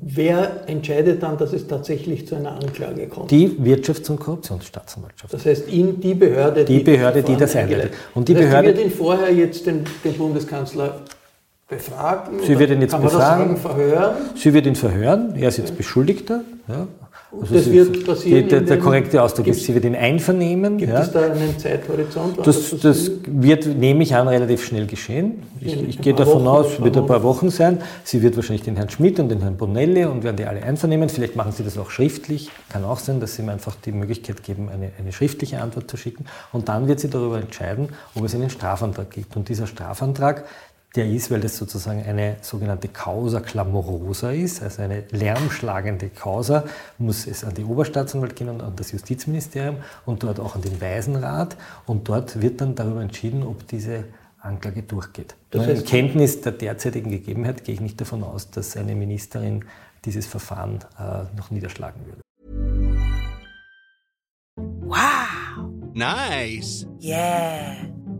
Wer 0.01 0.67
entscheidet 0.67 1.21
dann, 1.23 1.37
dass 1.37 1.53
es 1.53 1.67
tatsächlich 1.67 2.27
zu 2.27 2.35
einer 2.35 2.53
Anklage 2.53 3.07
kommt? 3.07 3.31
Die 3.31 3.49
Wirtschafts- 3.49 4.09
und 4.09 4.19
Korruptionsstaatsanwaltschaft. 4.19 5.33
Das 5.33 5.45
heißt, 5.45 5.69
ihn, 5.69 5.99
die 5.99 6.13
Behörde, 6.13 6.65
die, 6.65 6.77
die, 6.77 6.83
Behörde, 6.83 7.23
die 7.23 7.35
das 7.35 7.55
einleitet. 7.55 7.93
Und 8.15 8.27
die 8.27 8.33
das 8.33 8.43
heißt, 8.43 8.51
Behörde 8.51 8.73
die 8.73 8.77
wird 8.79 8.85
ihn 8.87 8.97
vorher 8.97 9.33
jetzt 9.33 9.65
den, 9.65 9.83
den 10.03 10.13
Bundeskanzler 10.13 11.01
befragen? 11.67 12.39
Sie 12.45 12.57
wird 12.57 12.71
ihn 12.71 12.81
jetzt 12.81 12.99
befragen. 12.99 13.57
Sagen, 13.57 13.57
verhören? 13.57 14.15
Sie 14.35 14.53
wird 14.53 14.65
ihn 14.65 14.75
verhören. 14.75 15.35
Er 15.35 15.49
ist 15.49 15.57
jetzt 15.57 15.77
Beschuldigter. 15.77 16.41
Ja. 16.67 16.87
Also 17.41 17.53
das 17.53 17.71
wird 17.71 18.05
passieren. 18.05 18.49
Der, 18.49 18.61
der 18.61 18.79
korrekte 18.79 19.21
Ausdruck 19.21 19.47
ist, 19.47 19.63
sie 19.63 19.73
wird 19.73 19.85
ihn 19.85 19.95
einvernehmen. 19.95 20.77
Gibt 20.77 20.91
ja. 20.91 21.01
es 21.01 21.11
da 21.11 21.21
einen 21.31 21.57
Zeithorizont? 21.57 22.37
Das, 22.45 22.69
das, 22.71 22.79
das, 22.79 23.11
wird, 23.27 23.65
nehme 23.65 24.03
ich 24.03 24.15
an, 24.15 24.27
relativ 24.27 24.65
schnell 24.65 24.85
geschehen. 24.87 25.43
Ich, 25.59 25.81
ich 25.89 26.01
gehe 26.01 26.13
davon 26.13 26.45
Wochen, 26.45 26.47
aus, 26.47 26.73
es 26.73 26.83
wird 26.83 26.97
ein 26.97 27.05
paar 27.05 27.23
Wochen 27.23 27.49
sein. 27.49 27.79
Sie 28.03 28.21
wird 28.21 28.35
wahrscheinlich 28.35 28.63
den 28.63 28.75
Herrn 28.75 28.89
Schmidt 28.89 29.19
und 29.19 29.29
den 29.29 29.41
Herrn 29.41 29.57
Bonelli 29.57 30.05
und 30.05 30.23
werden 30.23 30.37
die 30.37 30.45
alle 30.45 30.63
einvernehmen. 30.63 31.09
Vielleicht 31.09 31.35
machen 31.35 31.51
sie 31.51 31.63
das 31.63 31.77
auch 31.77 31.89
schriftlich. 31.89 32.49
Kann 32.69 32.83
auch 32.83 32.99
sein, 32.99 33.19
dass 33.19 33.35
sie 33.35 33.43
ihm 33.43 33.49
einfach 33.49 33.75
die 33.75 33.91
Möglichkeit 33.91 34.43
geben, 34.43 34.69
eine, 34.69 34.91
eine 34.99 35.11
schriftliche 35.11 35.61
Antwort 35.61 35.89
zu 35.89 35.97
schicken. 35.97 36.25
Und 36.51 36.69
dann 36.69 36.87
wird 36.87 36.99
sie 36.99 37.09
darüber 37.09 37.39
entscheiden, 37.39 37.89
ob 38.15 38.25
es 38.25 38.35
einen 38.35 38.49
Strafantrag 38.49 39.11
gibt. 39.11 39.35
Und 39.35 39.49
dieser 39.49 39.67
Strafantrag, 39.67 40.45
der 40.95 41.07
ist, 41.07 41.29
weil 41.29 41.41
das 41.41 41.57
sozusagen 41.57 42.03
eine 42.03 42.37
sogenannte 42.41 42.87
Causa 42.87 43.39
clamorosa 43.39 44.31
ist, 44.31 44.63
also 44.63 44.81
eine 44.81 45.03
lärmschlagende 45.11 46.09
Causa, 46.09 46.63
muss 46.97 47.27
es 47.27 47.43
an 47.43 47.53
die 47.53 47.63
Oberstaatsanwalt 47.63 48.35
gehen 48.35 48.49
und 48.49 48.61
an 48.61 48.75
das 48.75 48.91
Justizministerium 48.91 49.77
und 50.05 50.23
dort 50.23 50.39
auch 50.39 50.55
an 50.55 50.61
den 50.61 50.79
Waisenrat 50.81 51.57
und 51.85 52.07
dort 52.07 52.41
wird 52.41 52.61
dann 52.61 52.75
darüber 52.75 53.01
entschieden, 53.01 53.43
ob 53.43 53.67
diese 53.67 54.05
Anklage 54.39 54.83
durchgeht. 54.83 55.35
Das 55.51 55.67
heißt, 55.67 55.81
in 55.81 55.87
Kenntnis 55.87 56.41
der 56.41 56.53
derzeitigen 56.53 57.11
Gegebenheit 57.11 57.63
gehe 57.63 57.75
ich 57.75 57.81
nicht 57.81 57.99
davon 57.99 58.23
aus, 58.23 58.49
dass 58.49 58.77
eine 58.77 58.95
Ministerin 58.95 59.65
dieses 60.05 60.25
Verfahren 60.25 60.79
äh, 60.97 61.35
noch 61.35 61.51
niederschlagen 61.51 62.01
würde. 62.05 62.21
Wow! 64.55 65.69
Nice! 65.93 66.87
Yeah! 67.01 67.96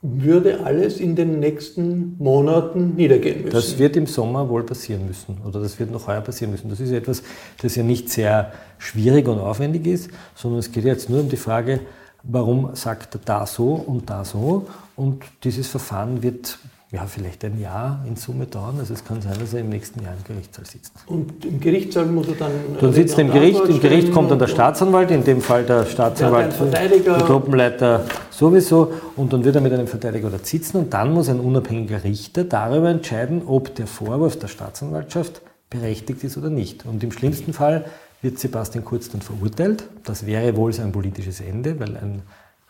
würde 0.00 0.64
alles 0.64 1.00
in 1.00 1.16
den 1.16 1.40
nächsten 1.40 2.16
Monaten 2.18 2.94
niedergehen 2.94 3.42
müssen. 3.42 3.54
Das 3.54 3.78
wird 3.78 3.96
im 3.96 4.06
Sommer 4.06 4.48
wohl 4.48 4.62
passieren 4.62 5.06
müssen 5.06 5.38
oder 5.44 5.60
das 5.60 5.78
wird 5.80 5.90
noch 5.90 6.06
heuer 6.06 6.20
passieren 6.20 6.52
müssen. 6.52 6.70
Das 6.70 6.78
ist 6.78 6.92
etwas, 6.92 7.22
das 7.60 7.74
ja 7.74 7.82
nicht 7.82 8.08
sehr 8.08 8.52
schwierig 8.78 9.26
und 9.26 9.40
aufwendig 9.40 9.86
ist, 9.86 10.10
sondern 10.36 10.60
es 10.60 10.70
geht 10.70 10.84
jetzt 10.84 11.10
nur 11.10 11.20
um 11.20 11.28
die 11.28 11.36
Frage, 11.36 11.80
warum 12.22 12.74
sagt 12.74 13.16
er 13.16 13.20
da 13.24 13.46
so 13.46 13.74
und 13.74 14.08
da 14.08 14.24
so 14.24 14.66
und 14.94 15.24
dieses 15.42 15.66
Verfahren 15.66 16.22
wird 16.22 16.58
ja, 16.90 17.04
vielleicht 17.06 17.44
ein 17.44 17.60
Jahr 17.60 18.02
in 18.06 18.16
Summe 18.16 18.46
dauern. 18.46 18.76
Also 18.78 18.94
es 18.94 19.04
kann 19.04 19.20
sein, 19.20 19.34
dass 19.38 19.52
er 19.52 19.60
im 19.60 19.68
nächsten 19.68 20.02
Jahr 20.02 20.14
im 20.14 20.24
Gerichtssaal 20.24 20.64
sitzt. 20.64 20.92
Und 21.06 21.44
im 21.44 21.60
Gerichtssaal 21.60 22.06
muss 22.06 22.28
er 22.28 22.34
dann. 22.36 22.52
Dann 22.80 22.92
sitzt 22.94 23.18
er 23.18 23.26
im 23.26 23.30
Gericht, 23.30 23.60
im 23.60 23.80
Gericht 23.80 24.10
kommt 24.10 24.30
dann 24.30 24.38
der 24.38 24.46
Staatsanwalt, 24.46 25.10
in 25.10 25.22
dem 25.22 25.42
Fall 25.42 25.64
der 25.64 25.84
Staatsanwalt, 25.84 26.54
der 26.72 27.18
Gruppenleiter 27.18 28.06
sowieso, 28.30 28.92
und 29.16 29.32
dann 29.34 29.44
wird 29.44 29.56
er 29.56 29.60
mit 29.60 29.72
einem 29.72 29.86
Verteidiger 29.86 30.30
dort 30.30 30.46
sitzen 30.46 30.78
und 30.78 30.94
dann 30.94 31.12
muss 31.12 31.28
ein 31.28 31.40
unabhängiger 31.40 32.04
Richter 32.04 32.44
darüber 32.44 32.88
entscheiden, 32.88 33.42
ob 33.46 33.74
der 33.74 33.86
Vorwurf 33.86 34.38
der 34.38 34.48
Staatsanwaltschaft 34.48 35.42
berechtigt 35.68 36.24
ist 36.24 36.38
oder 36.38 36.48
nicht. 36.48 36.86
Und 36.86 37.04
im 37.04 37.12
schlimmsten 37.12 37.52
Fall 37.52 37.84
wird 38.22 38.38
Sebastian 38.38 38.84
Kurz 38.84 39.10
dann 39.10 39.20
verurteilt. 39.20 39.84
Das 40.04 40.24
wäre 40.24 40.56
wohl 40.56 40.72
sein 40.72 40.90
politisches 40.92 41.42
Ende, 41.42 41.78
weil 41.78 41.98
ein 41.98 42.22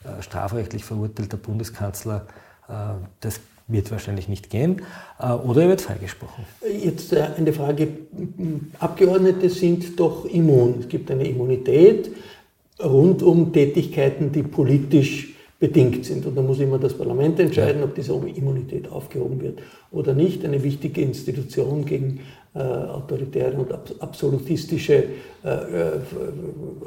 äh, 0.02 0.20
strafrechtlich 0.22 0.84
verurteilter 0.84 1.36
Bundeskanzler 1.36 2.26
äh, 2.26 2.47
das 3.20 3.40
wird 3.68 3.90
wahrscheinlich 3.90 4.28
nicht 4.28 4.50
gehen. 4.50 4.82
Äh, 5.20 5.32
oder 5.32 5.62
er 5.62 5.68
wird 5.68 5.80
freigesprochen. 5.82 6.44
Jetzt 6.82 7.12
äh, 7.12 7.28
eine 7.36 7.52
Frage. 7.52 7.88
Abgeordnete 8.78 9.50
sind 9.50 10.00
doch 10.00 10.24
immun. 10.24 10.76
Es 10.80 10.88
gibt 10.88 11.10
eine 11.10 11.28
Immunität 11.28 12.10
rund 12.82 13.22
um 13.22 13.52
Tätigkeiten, 13.52 14.32
die 14.32 14.42
politisch 14.42 15.34
bedingt 15.60 16.04
sind. 16.04 16.24
Und 16.24 16.36
da 16.36 16.42
muss 16.42 16.60
immer 16.60 16.78
das 16.78 16.94
Parlament 16.94 17.40
entscheiden, 17.40 17.82
ob 17.82 17.94
diese 17.94 18.12
Immunität 18.12 18.90
aufgehoben 18.90 19.40
wird 19.40 19.60
oder 19.90 20.14
nicht. 20.14 20.44
Eine 20.44 20.62
wichtige 20.62 21.02
Institution 21.02 21.84
gegen 21.84 22.20
äh, 22.54 22.60
autoritäre 22.60 23.54
und 23.54 23.72
absolutistische 24.00 25.04
äh, 25.44 25.48
äh, 25.48 25.90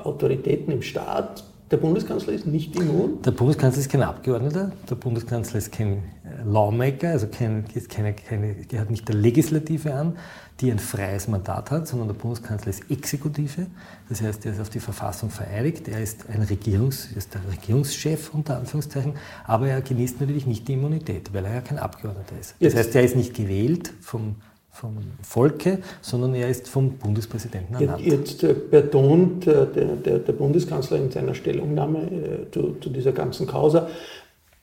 Autoritäten 0.02 0.72
im 0.74 0.82
Staat. 0.82 1.44
Der 1.72 1.78
Bundeskanzler 1.78 2.34
ist 2.34 2.46
nicht 2.46 2.76
immun? 2.76 3.22
Der 3.22 3.32
Bundeskanzler 3.32 3.80
ist 3.80 3.90
kein 3.90 4.04
Abgeordneter, 4.04 4.74
der 4.90 4.96
Bundeskanzler 4.96 5.58
ist 5.58 5.72
kein 5.72 6.04
Lawmaker, 6.44 7.12
also 7.12 7.28
kein, 7.28 7.64
keine, 7.88 8.14
keine, 8.14 8.56
der 8.56 8.82
hat 8.82 8.90
nicht 8.90 9.08
der 9.08 9.16
Legislative 9.16 9.94
an, 9.94 10.18
die 10.60 10.70
ein 10.70 10.80
freies 10.80 11.30
Mandat 11.30 11.72
hat, 11.72 11.88
sondern 11.88 12.10
der 12.10 12.16
Bundeskanzler 12.16 12.72
ist 12.72 12.92
Exekutive. 12.92 13.68
Das 14.10 14.22
heißt, 14.22 14.46
er 14.46 14.52
ist 14.52 14.60
auf 14.60 14.70
die 14.70 14.82
Verfassung 14.82 15.30
vereidigt, 15.30 15.88
er 15.88 16.04
ist, 16.04 16.26
ein 16.30 16.42
Regierungs, 16.42 17.08
ist 17.16 17.34
der 17.34 17.42
Regierungschef 17.50 18.34
unter 18.34 18.58
Anführungszeichen, 18.58 19.14
aber 19.46 19.70
er 19.70 19.82
genießt 19.82 20.20
natürlich 20.20 20.46
nicht 20.46 20.68
die 20.68 20.74
Immunität, 20.74 21.34
weil 21.34 21.46
er 21.46 21.56
ja 21.56 21.62
kein 21.62 21.80
Abgeordneter 21.80 22.38
ist. 22.38 22.56
Das 22.60 22.76
heißt, 22.76 22.94
er 22.96 23.04
ist 23.04 23.16
nicht 23.16 23.34
gewählt 23.34 23.94
vom 24.02 24.36
vom 24.72 24.98
Volke, 25.22 25.80
sondern 26.02 26.34
er 26.34 26.50
ist 26.50 26.68
vom 26.68 26.94
Bundespräsidenten 26.94 27.76
ernannt. 27.76 28.02
Jetzt 28.02 28.44
äh, 28.44 28.54
betont 28.54 29.46
äh, 29.46 29.68
der, 29.68 29.86
der, 29.96 30.20
der, 30.20 30.34
Bundeskanzler 30.34 30.98
in 30.98 31.12
seiner 31.12 31.36
Stellungnahme 31.36 32.00
äh, 32.00 32.52
zu, 32.52 32.78
zu, 32.80 32.90
dieser 32.90 33.12
ganzen 33.12 33.48
Causa, 33.48 33.90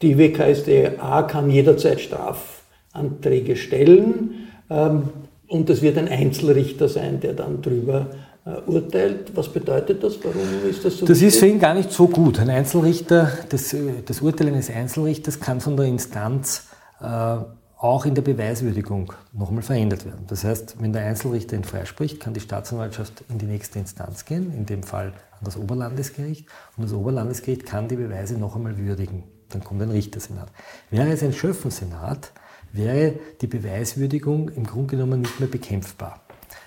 die 0.00 0.16
WKSDA 0.16 1.22
kann 1.22 1.50
jederzeit 1.50 2.00
Strafanträge 2.00 3.56
stellen 3.56 4.48
ähm, 4.70 5.10
und 5.46 5.68
es 5.68 5.82
wird 5.82 5.98
ein 5.98 6.08
Einzelrichter 6.08 6.88
sein, 6.88 7.20
der 7.20 7.34
dann 7.34 7.62
drüber 7.62 8.06
urteilt. 8.66 9.32
Was 9.34 9.48
bedeutet 9.50 10.02
das? 10.02 10.18
Warum 10.22 10.70
ist 10.70 10.82
das 10.82 10.98
so? 10.98 11.06
Das 11.06 11.20
ist 11.20 11.38
für 11.38 11.46
ihn 11.46 11.58
gar 11.58 11.74
nicht 11.74 11.92
so 11.92 12.06
gut. 12.06 12.38
Ein 12.38 12.48
Einzelrichter, 12.48 13.30
das, 13.50 13.76
das 14.06 14.22
Urteil 14.22 14.48
eines 14.48 14.70
Einzelrichters 14.70 15.38
kann 15.38 15.60
von 15.60 15.76
der 15.76 15.84
Instanz 15.84 16.66
äh, 17.02 17.36
auch 17.78 18.04
in 18.04 18.14
der 18.16 18.22
Beweiswürdigung 18.22 19.12
nochmal 19.32 19.62
verändert 19.62 20.04
werden. 20.04 20.26
Das 20.26 20.42
heißt, 20.42 20.76
wenn 20.80 20.92
der 20.92 21.06
Einzelrichter 21.06 21.56
ihn 21.56 21.62
freispricht, 21.62 22.18
kann 22.18 22.34
die 22.34 22.40
Staatsanwaltschaft 22.40 23.24
in 23.28 23.38
die 23.38 23.46
nächste 23.46 23.78
Instanz 23.78 24.24
gehen, 24.24 24.52
in 24.52 24.66
dem 24.66 24.82
Fall 24.82 25.12
an 25.30 25.44
das 25.44 25.56
Oberlandesgericht, 25.56 26.46
und 26.76 26.84
das 26.84 26.92
Oberlandesgericht 26.92 27.64
kann 27.64 27.86
die 27.86 27.96
Beweise 27.96 28.36
noch 28.36 28.56
einmal 28.56 28.76
würdigen. 28.78 29.22
Dann 29.50 29.62
kommt 29.62 29.80
ein 29.80 29.90
Richtersenat. 29.90 30.48
Wäre 30.90 31.10
es 31.10 31.22
ein 31.22 31.32
Schöffensenat, 31.32 32.32
wäre 32.72 33.14
die 33.40 33.46
Beweiswürdigung 33.46 34.48
im 34.50 34.64
Grunde 34.64 34.96
genommen 34.96 35.20
nicht 35.20 35.38
mehr 35.38 35.48
bekämpfbar. 35.48 36.20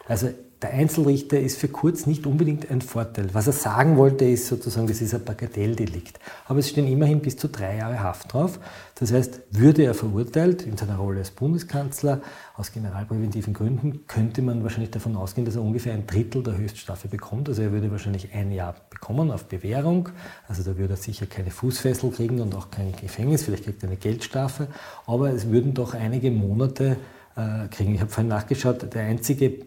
Also 0.07 0.29
der 0.61 0.73
Einzelrichter 0.73 1.39
ist 1.39 1.57
für 1.57 1.69
Kurz 1.69 2.05
nicht 2.05 2.27
unbedingt 2.27 2.69
ein 2.69 2.81
Vorteil. 2.81 3.33
Was 3.33 3.47
er 3.47 3.53
sagen 3.53 3.97
wollte, 3.97 4.25
ist 4.25 4.45
sozusagen, 4.47 4.85
das 4.85 5.01
ist 5.01 5.15
ein 5.15 5.23
Bagatelldelikt. 5.23 6.19
Aber 6.45 6.59
es 6.59 6.69
stehen 6.69 6.87
immerhin 6.87 7.19
bis 7.19 7.35
zu 7.35 7.47
drei 7.47 7.77
Jahre 7.77 8.03
Haft 8.03 8.33
drauf. 8.33 8.59
Das 8.95 9.11
heißt, 9.11 9.41
würde 9.49 9.83
er 9.83 9.95
verurteilt 9.95 10.61
in 10.61 10.77
seiner 10.77 10.97
Rolle 10.97 11.19
als 11.19 11.31
Bundeskanzler 11.31 12.21
aus 12.55 12.71
generalpräventiven 12.71 13.55
Gründen, 13.55 14.05
könnte 14.05 14.43
man 14.43 14.61
wahrscheinlich 14.61 14.91
davon 14.91 15.15
ausgehen, 15.15 15.45
dass 15.45 15.55
er 15.55 15.63
ungefähr 15.63 15.93
ein 15.93 16.05
Drittel 16.05 16.43
der 16.43 16.55
Höchststrafe 16.55 17.07
bekommt. 17.07 17.49
Also 17.49 17.63
er 17.63 17.71
würde 17.71 17.89
wahrscheinlich 17.89 18.31
ein 18.35 18.51
Jahr 18.51 18.75
bekommen 18.91 19.31
auf 19.31 19.45
Bewährung. 19.45 20.09
Also 20.47 20.61
da 20.61 20.77
würde 20.77 20.93
er 20.93 20.97
sicher 20.97 21.25
keine 21.25 21.49
Fußfessel 21.49 22.11
kriegen 22.11 22.39
und 22.39 22.53
auch 22.53 22.69
kein 22.69 22.91
Gefängnis. 22.91 23.43
Vielleicht 23.43 23.63
kriegt 23.63 23.81
er 23.81 23.89
eine 23.89 23.97
Geldstrafe. 23.97 24.67
Aber 25.07 25.31
es 25.31 25.49
würden 25.49 25.73
doch 25.73 25.95
einige 25.95 26.29
Monate 26.29 26.97
kriegen. 27.69 27.95
Ich 27.95 28.01
habe 28.01 28.11
vorhin 28.11 28.27
nachgeschaut, 28.27 28.93
der 28.93 29.03
einzige 29.03 29.45
äh, 29.45 29.63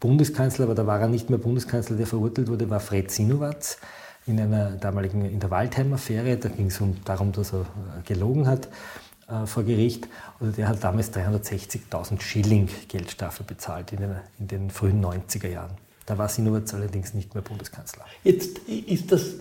Bundeskanzler, 0.00 0.64
aber 0.64 0.74
da 0.74 0.86
war 0.86 1.00
er 1.00 1.08
nicht 1.08 1.30
mehr 1.30 1.38
Bundeskanzler, 1.38 1.96
der 1.96 2.06
verurteilt 2.06 2.48
wurde, 2.48 2.68
war 2.70 2.80
Fred 2.80 3.10
Sinowatz 3.10 3.78
in 4.26 4.40
einer 4.40 4.72
damaligen, 4.72 5.24
in 5.24 5.40
der 5.40 5.50
Waldheim-Affäre. 5.50 6.36
Da 6.36 6.48
ging 6.48 6.66
es 6.66 6.80
um, 6.80 6.96
darum, 7.04 7.32
dass 7.32 7.52
er 7.52 7.60
äh, 7.60 8.02
gelogen 8.04 8.46
hat 8.46 8.68
äh, 9.28 9.46
vor 9.46 9.64
Gericht. 9.64 10.08
Und 10.40 10.56
der 10.56 10.68
hat 10.68 10.82
damals 10.82 11.12
360.000 11.12 12.20
Schilling 12.20 12.68
Geldstrafe 12.88 13.44
bezahlt 13.44 13.92
in 13.92 13.98
den, 13.98 14.16
in 14.38 14.48
den 14.48 14.70
frühen 14.70 15.04
90er 15.04 15.48
Jahren. 15.48 15.76
Da 16.06 16.18
war 16.18 16.28
Sinowatz 16.28 16.74
allerdings 16.74 17.14
nicht 17.14 17.34
mehr 17.34 17.42
Bundeskanzler. 17.42 18.04
Jetzt 18.24 18.58
ist 18.68 19.12
das 19.12 19.34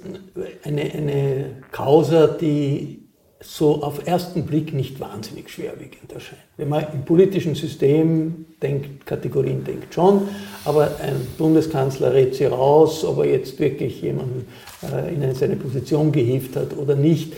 eine, 0.63 0.82
eine 0.82 1.63
Causa, 1.72 2.28
die 2.28 3.08
so 3.41 3.82
auf 3.82 4.06
ersten 4.06 4.45
Blick 4.45 4.73
nicht 4.73 4.99
wahnsinnig 4.99 5.49
schwerwiegend 5.49 6.12
erscheint. 6.13 6.41
Wenn 6.58 6.69
man 6.69 6.86
im 6.93 7.04
politischen 7.04 7.56
System 7.56 8.45
denkt, 8.62 9.06
Kategorien 9.06 9.63
denkt 9.63 9.93
schon, 9.93 10.27
aber 10.63 10.91
ein 11.01 11.15
Bundeskanzler 11.38 12.13
rät 12.13 12.36
sie 12.36 12.45
raus, 12.45 13.04
ob 13.04 13.19
er 13.19 13.25
jetzt 13.25 13.60
wirklich 13.60 14.01
jemanden 14.01 14.45
äh, 14.93 15.13
in 15.13 15.36
seine 15.36 15.56
Position 15.56 16.12
gehievt 16.12 16.56
hat 16.56 16.77
oder 16.77 16.95
nicht. 16.95 17.34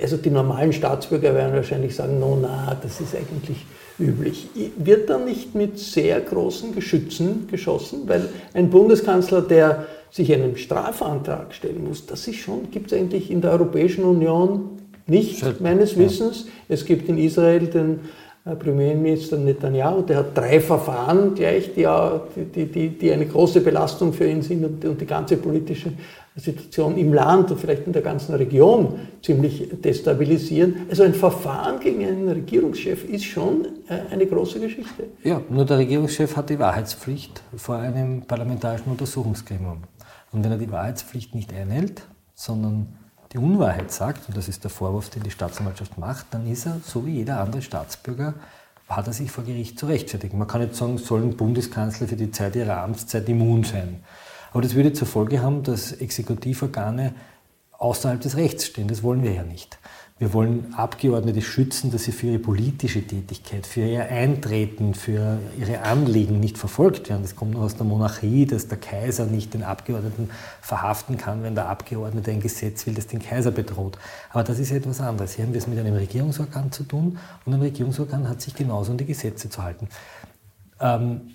Also 0.00 0.16
die 0.16 0.30
normalen 0.30 0.72
Staatsbürger 0.72 1.34
werden 1.34 1.54
wahrscheinlich 1.54 1.94
sagen, 1.94 2.18
no, 2.18 2.38
na, 2.40 2.76
das 2.82 3.00
ist 3.00 3.14
eigentlich 3.14 3.64
üblich. 3.98 4.48
Wird 4.76 5.10
da 5.10 5.18
nicht 5.18 5.54
mit 5.54 5.78
sehr 5.78 6.20
großen 6.20 6.74
Geschützen 6.74 7.46
geschossen? 7.50 8.02
Weil 8.06 8.28
ein 8.54 8.70
Bundeskanzler, 8.70 9.42
der 9.42 9.86
sich 10.10 10.32
einem 10.32 10.56
Strafantrag 10.56 11.54
stellen 11.54 11.84
muss, 11.86 12.06
das 12.06 12.26
ist 12.26 12.38
schon, 12.38 12.70
gibt 12.70 12.90
es 12.90 12.98
eigentlich 12.98 13.30
in 13.30 13.42
der 13.42 13.52
Europäischen 13.52 14.04
Union 14.04 14.79
nicht, 15.06 15.60
meines 15.60 15.96
Wissens. 15.98 16.46
Es 16.68 16.84
gibt 16.84 17.08
in 17.08 17.18
Israel 17.18 17.66
den 17.66 18.00
äh, 18.44 18.54
Premierminister 18.56 19.36
Netanyahu, 19.36 20.02
der 20.02 20.18
hat 20.18 20.36
drei 20.36 20.60
Verfahren 20.60 21.34
gleich, 21.34 21.74
die, 21.74 21.86
die, 22.54 22.66
die, 22.66 22.88
die 22.88 23.12
eine 23.12 23.26
große 23.26 23.60
Belastung 23.60 24.12
für 24.12 24.26
ihn 24.26 24.40
sind 24.40 24.64
und, 24.64 24.84
und 24.84 25.00
die 25.00 25.06
ganze 25.06 25.36
politische 25.36 25.92
Situation 26.36 26.96
im 26.96 27.12
Land 27.12 27.50
und 27.50 27.60
vielleicht 27.60 27.86
in 27.86 27.92
der 27.92 28.02
ganzen 28.02 28.34
Region 28.34 29.00
ziemlich 29.20 29.68
destabilisieren. 29.84 30.86
Also 30.88 31.02
ein 31.02 31.12
Verfahren 31.12 31.80
gegen 31.80 32.04
einen 32.04 32.28
Regierungschef 32.28 33.04
ist 33.04 33.24
schon 33.24 33.66
äh, 33.88 34.12
eine 34.12 34.26
große 34.26 34.58
Geschichte. 34.60 35.04
Ja, 35.22 35.42
nur 35.50 35.66
der 35.66 35.78
Regierungschef 35.78 36.36
hat 36.36 36.48
die 36.48 36.58
Wahrheitspflicht 36.58 37.42
vor 37.56 37.76
einem 37.76 38.22
parlamentarischen 38.22 38.90
Untersuchungsgremium. 38.90 39.82
Und 40.32 40.44
wenn 40.44 40.52
er 40.52 40.58
die 40.58 40.70
Wahrheitspflicht 40.70 41.34
nicht 41.34 41.52
einhält, 41.52 42.02
sondern 42.34 42.86
die 43.32 43.38
Unwahrheit 43.38 43.92
sagt, 43.92 44.28
und 44.28 44.36
das 44.36 44.48
ist 44.48 44.64
der 44.64 44.70
Vorwurf, 44.70 45.10
den 45.10 45.22
die 45.22 45.30
Staatsanwaltschaft 45.30 45.98
macht, 45.98 46.26
dann 46.32 46.50
ist 46.50 46.66
er, 46.66 46.80
so 46.84 47.06
wie 47.06 47.16
jeder 47.16 47.40
andere 47.40 47.62
Staatsbürger, 47.62 48.34
hat 48.88 49.06
er 49.06 49.12
sich 49.12 49.30
vor 49.30 49.44
Gericht 49.44 49.78
zu 49.78 49.86
rechtfertigen. 49.86 50.36
Man 50.36 50.48
kann 50.48 50.62
nicht 50.62 50.74
sagen, 50.74 50.98
sollen 50.98 51.36
Bundeskanzler 51.36 52.08
für 52.08 52.16
die 52.16 52.32
Zeit 52.32 52.56
ihrer 52.56 52.78
Amtszeit 52.78 53.28
immun 53.28 53.62
sein. 53.62 54.02
Aber 54.52 54.62
das 54.62 54.74
würde 54.74 54.92
zur 54.92 55.06
Folge 55.06 55.42
haben, 55.42 55.62
dass 55.62 55.92
Exekutivorgane 55.92 57.14
außerhalb 57.78 58.20
des 58.20 58.36
Rechts 58.36 58.66
stehen. 58.66 58.88
Das 58.88 59.04
wollen 59.04 59.22
wir 59.22 59.32
ja 59.32 59.44
nicht. 59.44 59.78
Wir 60.20 60.34
wollen 60.34 60.74
Abgeordnete 60.74 61.40
schützen, 61.40 61.90
dass 61.90 62.04
sie 62.04 62.12
für 62.12 62.26
ihre 62.26 62.38
politische 62.38 63.00
Tätigkeit, 63.00 63.66
für 63.66 63.80
ihr 63.80 64.04
Eintreten, 64.04 64.92
für 64.92 65.38
ihre 65.58 65.80
Anliegen 65.80 66.40
nicht 66.40 66.58
verfolgt 66.58 67.08
werden. 67.08 67.22
Das 67.22 67.36
kommt 67.36 67.52
noch 67.54 67.62
aus 67.62 67.76
der 67.76 67.86
Monarchie, 67.86 68.44
dass 68.44 68.68
der 68.68 68.76
Kaiser 68.76 69.24
nicht 69.24 69.54
den 69.54 69.62
Abgeordneten 69.62 70.28
verhaften 70.60 71.16
kann, 71.16 71.42
wenn 71.42 71.54
der 71.54 71.70
Abgeordnete 71.70 72.32
ein 72.32 72.40
Gesetz 72.40 72.86
will, 72.86 72.92
das 72.92 73.06
den 73.06 73.20
Kaiser 73.20 73.50
bedroht. 73.50 73.96
Aber 74.28 74.44
das 74.44 74.58
ist 74.58 74.72
etwas 74.72 75.00
anderes. 75.00 75.36
Hier 75.36 75.46
haben 75.46 75.54
wir 75.54 75.58
es 75.58 75.66
mit 75.66 75.78
einem 75.78 75.94
Regierungsorgan 75.94 76.70
zu 76.70 76.82
tun 76.82 77.18
und 77.46 77.54
ein 77.54 77.60
Regierungsorgan 77.62 78.28
hat 78.28 78.42
sich 78.42 78.54
genauso 78.54 78.92
an 78.92 78.98
die 78.98 79.06
Gesetze 79.06 79.48
zu 79.48 79.62
halten. 79.62 79.88
Ähm, 80.80 81.30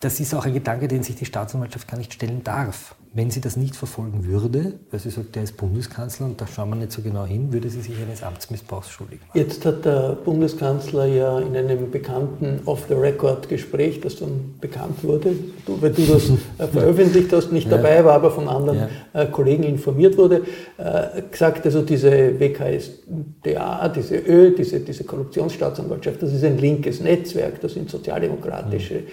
das 0.00 0.18
ist 0.18 0.34
auch 0.34 0.44
ein 0.44 0.52
Gedanke, 0.52 0.88
den 0.88 1.04
sich 1.04 1.14
die 1.14 1.26
Staatsanwaltschaft 1.26 1.86
gar 1.86 1.96
nicht 1.96 2.14
stellen 2.14 2.42
darf. 2.42 2.96
Wenn 3.16 3.30
sie 3.30 3.40
das 3.40 3.56
nicht 3.56 3.74
verfolgen 3.74 4.26
würde, 4.26 4.74
weil 4.90 5.00
sie 5.00 5.08
sagt, 5.08 5.36
der 5.36 5.44
ist 5.44 5.56
Bundeskanzler 5.56 6.26
und 6.26 6.38
da 6.38 6.46
schauen 6.46 6.68
wir 6.68 6.76
nicht 6.76 6.92
so 6.92 7.00
genau 7.00 7.24
hin, 7.24 7.50
würde 7.50 7.70
sie 7.70 7.80
sich 7.80 7.94
eines 7.98 8.22
Amtsmissbrauchs 8.22 8.90
schuldig 8.90 9.20
machen. 9.26 9.38
Jetzt 9.38 9.64
hat 9.64 9.86
der 9.86 10.18
Bundeskanzler 10.22 11.06
ja 11.06 11.38
in 11.38 11.56
einem 11.56 11.90
bekannten 11.90 12.60
Off-the-Record-Gespräch, 12.66 14.02
das 14.02 14.16
dann 14.16 14.56
bekannt 14.60 15.02
wurde, 15.02 15.34
du, 15.64 15.80
weil 15.80 15.92
du 15.92 16.04
das 16.04 16.28
äh, 16.28 16.66
veröffentlicht 16.70 17.32
hast, 17.32 17.52
nicht 17.52 17.70
ja. 17.70 17.78
dabei 17.78 18.04
war, 18.04 18.16
aber 18.16 18.30
von 18.30 18.48
anderen 18.48 18.80
ja. 19.14 19.22
Äh, 19.22 19.26
Kollegen 19.28 19.62
informiert 19.62 20.18
wurde, 20.18 20.42
äh, 20.76 21.22
gesagt, 21.30 21.64
also 21.64 21.80
diese 21.80 22.38
WKSDA, 22.38 23.88
diese 23.88 24.16
Ö, 24.16 24.54
diese, 24.54 24.80
diese 24.80 25.04
Korruptionsstaatsanwaltschaft, 25.04 26.20
das 26.20 26.34
ist 26.34 26.44
ein 26.44 26.58
linkes 26.58 27.00
Netzwerk, 27.00 27.62
das 27.62 27.72
sind 27.72 27.88
sozialdemokratische 27.88 28.94
mhm. 28.96 29.06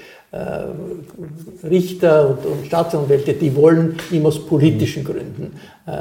Richter 1.63 2.29
und, 2.29 2.45
und, 2.45 2.65
Staatsanwälte, 2.65 3.33
die 3.33 3.55
wollen 3.55 3.97
ihm 4.11 4.25
aus 4.25 4.43
politischen 4.45 5.03
Gründen 5.03 5.53
äh, 5.85 5.91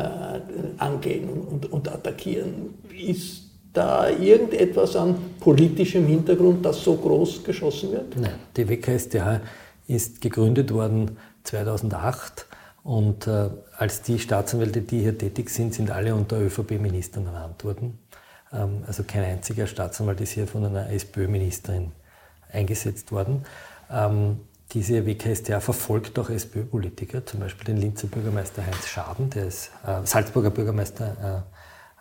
angehen 0.78 1.28
und, 1.28 1.42
und, 1.42 1.72
und 1.72 1.88
attackieren. 1.92 2.74
Ist 3.06 3.42
da 3.72 4.08
irgendetwas 4.08 4.96
an 4.96 5.16
politischem 5.38 6.06
Hintergrund, 6.06 6.64
das 6.64 6.82
so 6.82 6.96
groß 6.96 7.44
geschossen 7.44 7.92
wird? 7.92 8.16
Nein, 8.16 8.34
die 8.56 8.68
WKStA 8.68 9.40
ist 9.86 10.20
gegründet 10.20 10.72
worden 10.72 11.18
2008 11.44 12.46
und 12.84 13.26
äh, 13.26 13.50
als 13.76 14.02
die 14.02 14.18
Staatsanwälte, 14.18 14.80
die 14.80 15.00
hier 15.00 15.16
tätig 15.16 15.50
sind, 15.50 15.74
sind 15.74 15.90
alle 15.90 16.14
unter 16.14 16.40
ÖVP-Ministern 16.40 17.26
ernannt 17.26 17.64
worden. 17.64 17.98
Ähm, 18.52 18.82
also 18.86 19.04
kein 19.04 19.24
einziger 19.24 19.66
Staatsanwalt 19.66 20.20
ist 20.20 20.32
hier 20.32 20.46
von 20.46 20.64
einer 20.64 20.90
SPÖ-Ministerin 20.90 21.92
eingesetzt 22.50 23.12
worden. 23.12 23.44
Ähm, 23.92 24.40
diese 24.72 25.04
WKStA 25.04 25.60
verfolgt 25.60 26.18
auch 26.18 26.30
SPÖ-Politiker, 26.30 27.26
zum 27.26 27.40
Beispiel 27.40 27.66
den 27.66 27.76
Linzer 27.76 28.06
Bürgermeister 28.06 28.64
Heinz 28.64 28.86
Schaden, 28.86 29.28
der 29.28 29.46
ist 29.46 29.70
äh, 29.86 30.04
Salzburger 30.04 30.50
Bürgermeister 30.50 31.44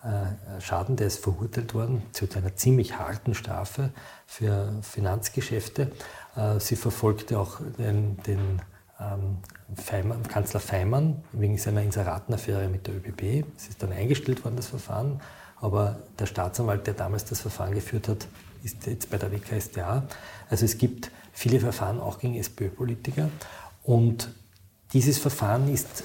äh, 0.04 0.08
äh, 0.08 0.62
Schaden, 0.62 0.96
der 0.96 1.08
ist 1.08 1.22
verurteilt 1.22 1.74
worden 1.74 2.02
zu 2.14 2.28
einer 2.36 2.56
ziemlich 2.56 2.98
harten 2.98 3.34
Strafe 3.34 3.92
für 4.26 4.74
Finanzgeschäfte. 4.82 5.92
Äh, 6.36 6.60
sie 6.60 6.78
verfolgte 6.78 7.38
auch 7.38 7.60
den, 7.78 8.18
den 8.24 8.62
ähm, 9.00 9.38
Feimann, 9.76 10.24
Kanzler 10.24 10.60
Feimann 10.60 11.24
wegen 11.34 11.58
seiner 11.58 11.82
Inseratenaffäre 11.82 12.70
mit 12.70 12.88
der 12.88 12.96
ÖBB. 12.96 13.46
Es 13.58 13.68
ist 13.68 13.84
dann 13.84 13.92
eingestellt 13.92 14.44
worden, 14.46 14.56
das 14.56 14.68
Verfahren, 14.68 15.22
aber 15.58 16.00
der 16.18 16.26
Staatsanwalt, 16.26 16.88
der 16.88 16.94
damals 16.94 17.26
das 17.26 17.42
Verfahren 17.42 17.74
geführt 17.74 18.08
hat, 18.08 18.28
ist 18.64 18.86
jetzt 18.88 19.10
bei 19.10 19.18
der 19.18 19.32
WKStA. 19.32 20.04
Also 20.50 20.66
es 20.66 20.78
gibt 20.78 21.12
viele 21.34 21.60
Verfahren 21.60 22.00
auch 22.00 22.20
gegen 22.20 22.36
SPÖ-Politiker. 22.36 23.30
Und 23.84 24.30
dieses 24.94 25.18
Verfahren 25.18 25.72
ist 25.74 26.04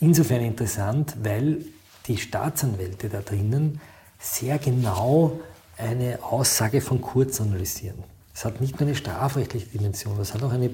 insofern 0.00 0.42
interessant, 0.42 1.16
weil 1.22 1.64
die 2.06 2.16
Staatsanwälte 2.16 3.08
da 3.08 3.20
drinnen 3.20 3.80
sehr 4.18 4.58
genau 4.58 5.40
eine 5.76 6.22
Aussage 6.22 6.80
von 6.80 7.00
Kurz 7.00 7.40
analysieren. 7.40 8.04
Es 8.34 8.44
hat 8.44 8.60
nicht 8.60 8.78
nur 8.78 8.88
eine 8.88 8.96
strafrechtliche 8.96 9.66
Dimension, 9.66 10.18
es 10.20 10.32
hat 10.34 10.42
auch 10.42 10.52
eine, 10.52 10.70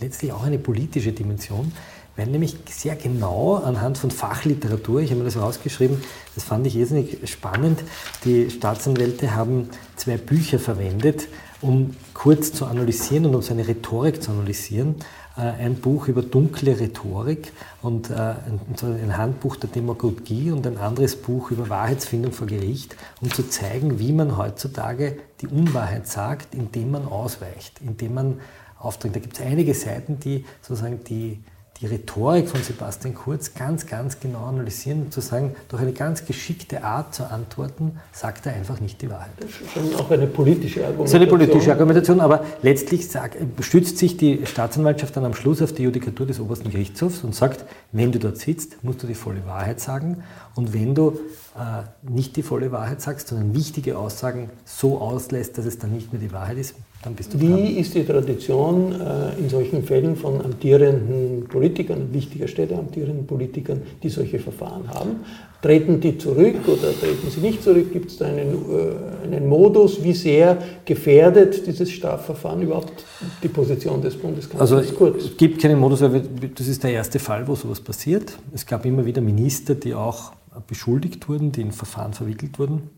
letztlich 0.00 0.32
auch 0.32 0.42
eine 0.42 0.58
politische 0.58 1.12
Dimension, 1.12 1.72
weil 2.16 2.26
nämlich 2.26 2.56
sehr 2.68 2.96
genau 2.96 3.56
anhand 3.56 3.96
von 3.96 4.10
Fachliteratur, 4.10 5.00
ich 5.00 5.10
habe 5.10 5.20
mir 5.20 5.24
das 5.24 5.36
rausgeschrieben, 5.36 6.02
das 6.34 6.44
fand 6.44 6.66
ich 6.66 6.76
irrsinnig 6.76 7.30
spannend, 7.30 7.82
die 8.24 8.50
Staatsanwälte 8.50 9.34
haben 9.34 9.70
zwei 9.96 10.16
Bücher 10.16 10.58
verwendet, 10.58 11.28
um 11.60 11.94
kurz 12.14 12.52
zu 12.52 12.66
analysieren 12.66 13.26
und 13.26 13.34
um 13.34 13.42
seine 13.42 13.66
Rhetorik 13.66 14.22
zu 14.22 14.30
analysieren. 14.30 14.96
Äh, 15.36 15.42
ein 15.42 15.76
Buch 15.76 16.08
über 16.08 16.22
dunkle 16.22 16.78
Rhetorik 16.78 17.52
und 17.82 18.10
äh, 18.10 18.14
ein 18.14 19.16
Handbuch 19.16 19.56
der 19.56 19.70
Demagogie 19.70 20.50
und 20.50 20.66
ein 20.66 20.78
anderes 20.78 21.16
Buch 21.16 21.50
über 21.50 21.68
Wahrheitsfindung 21.68 22.32
vor 22.32 22.46
Gericht, 22.46 22.96
um 23.20 23.30
zu 23.30 23.48
zeigen, 23.48 23.98
wie 23.98 24.12
man 24.12 24.36
heutzutage 24.36 25.18
die 25.40 25.46
Unwahrheit 25.46 26.06
sagt, 26.06 26.54
indem 26.54 26.90
man 26.92 27.06
ausweicht, 27.06 27.80
indem 27.80 28.14
man 28.14 28.40
aufdringt. 28.78 29.16
Da 29.16 29.20
gibt 29.20 29.38
es 29.38 29.44
einige 29.44 29.74
Seiten, 29.74 30.18
die 30.20 30.44
sozusagen 30.62 31.04
die 31.04 31.38
die 31.80 31.86
Rhetorik 31.86 32.48
von 32.48 32.62
Sebastian 32.62 33.14
Kurz 33.14 33.54
ganz, 33.54 33.86
ganz 33.86 34.20
genau 34.20 34.44
analysieren 34.44 35.02
und 35.04 35.12
zu 35.12 35.22
sagen, 35.22 35.54
durch 35.68 35.80
eine 35.80 35.92
ganz 35.92 36.26
geschickte 36.26 36.84
Art 36.84 37.14
zu 37.14 37.24
antworten, 37.30 37.98
sagt 38.12 38.44
er 38.44 38.52
einfach 38.52 38.80
nicht 38.80 39.00
die 39.00 39.08
Wahrheit. 39.08 39.30
Das 39.38 39.48
ist 39.48 39.70
schon 39.72 39.94
auch 39.94 40.10
eine 40.10 40.26
politische 40.26 40.80
Argumentation. 40.80 41.04
Das 41.04 41.10
ist 41.10 41.14
eine 41.16 41.26
politische 41.26 41.72
Argumentation, 41.72 42.20
aber 42.20 42.44
letztlich 42.62 43.08
sagt, 43.08 43.36
stützt 43.60 43.96
sich 43.96 44.18
die 44.18 44.44
Staatsanwaltschaft 44.44 45.16
dann 45.16 45.24
am 45.24 45.34
Schluss 45.34 45.62
auf 45.62 45.72
die 45.72 45.84
Judikatur 45.84 46.26
des 46.26 46.38
obersten 46.38 46.70
Gerichtshofs 46.70 47.24
und 47.24 47.34
sagt, 47.34 47.64
wenn 47.92 48.12
du 48.12 48.18
dort 48.18 48.36
sitzt, 48.36 48.84
musst 48.84 49.02
du 49.02 49.06
die 49.06 49.14
volle 49.14 49.46
Wahrheit 49.46 49.80
sagen 49.80 50.22
und 50.54 50.74
wenn 50.74 50.94
du 50.94 51.18
äh, 51.56 52.10
nicht 52.10 52.36
die 52.36 52.42
volle 52.42 52.72
Wahrheit 52.72 53.00
sagst, 53.00 53.28
sondern 53.28 53.54
wichtige 53.54 53.96
Aussagen 53.96 54.50
so 54.66 54.98
auslässt, 54.98 55.56
dass 55.56 55.64
es 55.64 55.78
dann 55.78 55.92
nicht 55.92 56.12
mehr 56.12 56.20
die 56.20 56.32
Wahrheit 56.32 56.58
ist, 56.58 56.74
dann 57.02 57.14
bist 57.14 57.32
du 57.32 57.40
Wie 57.40 57.48
dran. 57.48 57.76
ist 57.76 57.94
die 57.94 58.04
Tradition 58.04 58.92
äh, 58.92 59.38
in 59.38 59.48
solchen 59.48 59.82
Fällen 59.82 60.16
von 60.16 60.40
amtierenden 60.40 61.46
Politikern, 61.48 62.02
an 62.02 62.12
wichtiger 62.12 62.46
Stelle 62.46 62.76
amtierenden 62.76 63.26
Politikern, 63.26 63.80
die 64.02 64.10
solche 64.10 64.38
Verfahren 64.38 64.86
haben? 64.88 65.16
Treten 65.62 66.00
die 66.00 66.18
zurück 66.18 66.56
oder 66.66 66.92
treten 66.98 67.30
sie 67.30 67.40
nicht 67.40 67.62
zurück? 67.62 67.90
Gibt 67.92 68.10
es 68.10 68.18
da 68.18 68.26
einen, 68.26 68.52
äh, 68.52 69.24
einen 69.24 69.48
Modus? 69.48 70.02
Wie 70.04 70.12
sehr 70.12 70.58
gefährdet 70.84 71.66
dieses 71.66 71.90
Strafverfahren 71.90 72.60
überhaupt 72.62 73.04
die 73.42 73.48
Position 73.48 74.02
des 74.02 74.16
Bundeskanzlers? 74.16 74.72
Also 74.72 74.94
Kurz? 74.94 75.24
es 75.24 75.36
gibt 75.38 75.62
keinen 75.62 75.78
Modus, 75.78 76.02
weil 76.02 76.22
das 76.54 76.68
ist 76.68 76.82
der 76.84 76.92
erste 76.92 77.18
Fall, 77.18 77.48
wo 77.48 77.54
sowas 77.54 77.80
passiert. 77.80 78.36
Es 78.52 78.66
gab 78.66 78.84
immer 78.84 79.06
wieder 79.06 79.22
Minister, 79.22 79.74
die 79.74 79.94
auch 79.94 80.32
beschuldigt 80.66 81.28
wurden, 81.30 81.52
die 81.52 81.62
in 81.62 81.72
Verfahren 81.72 82.12
verwickelt 82.12 82.58
wurden. 82.58 82.90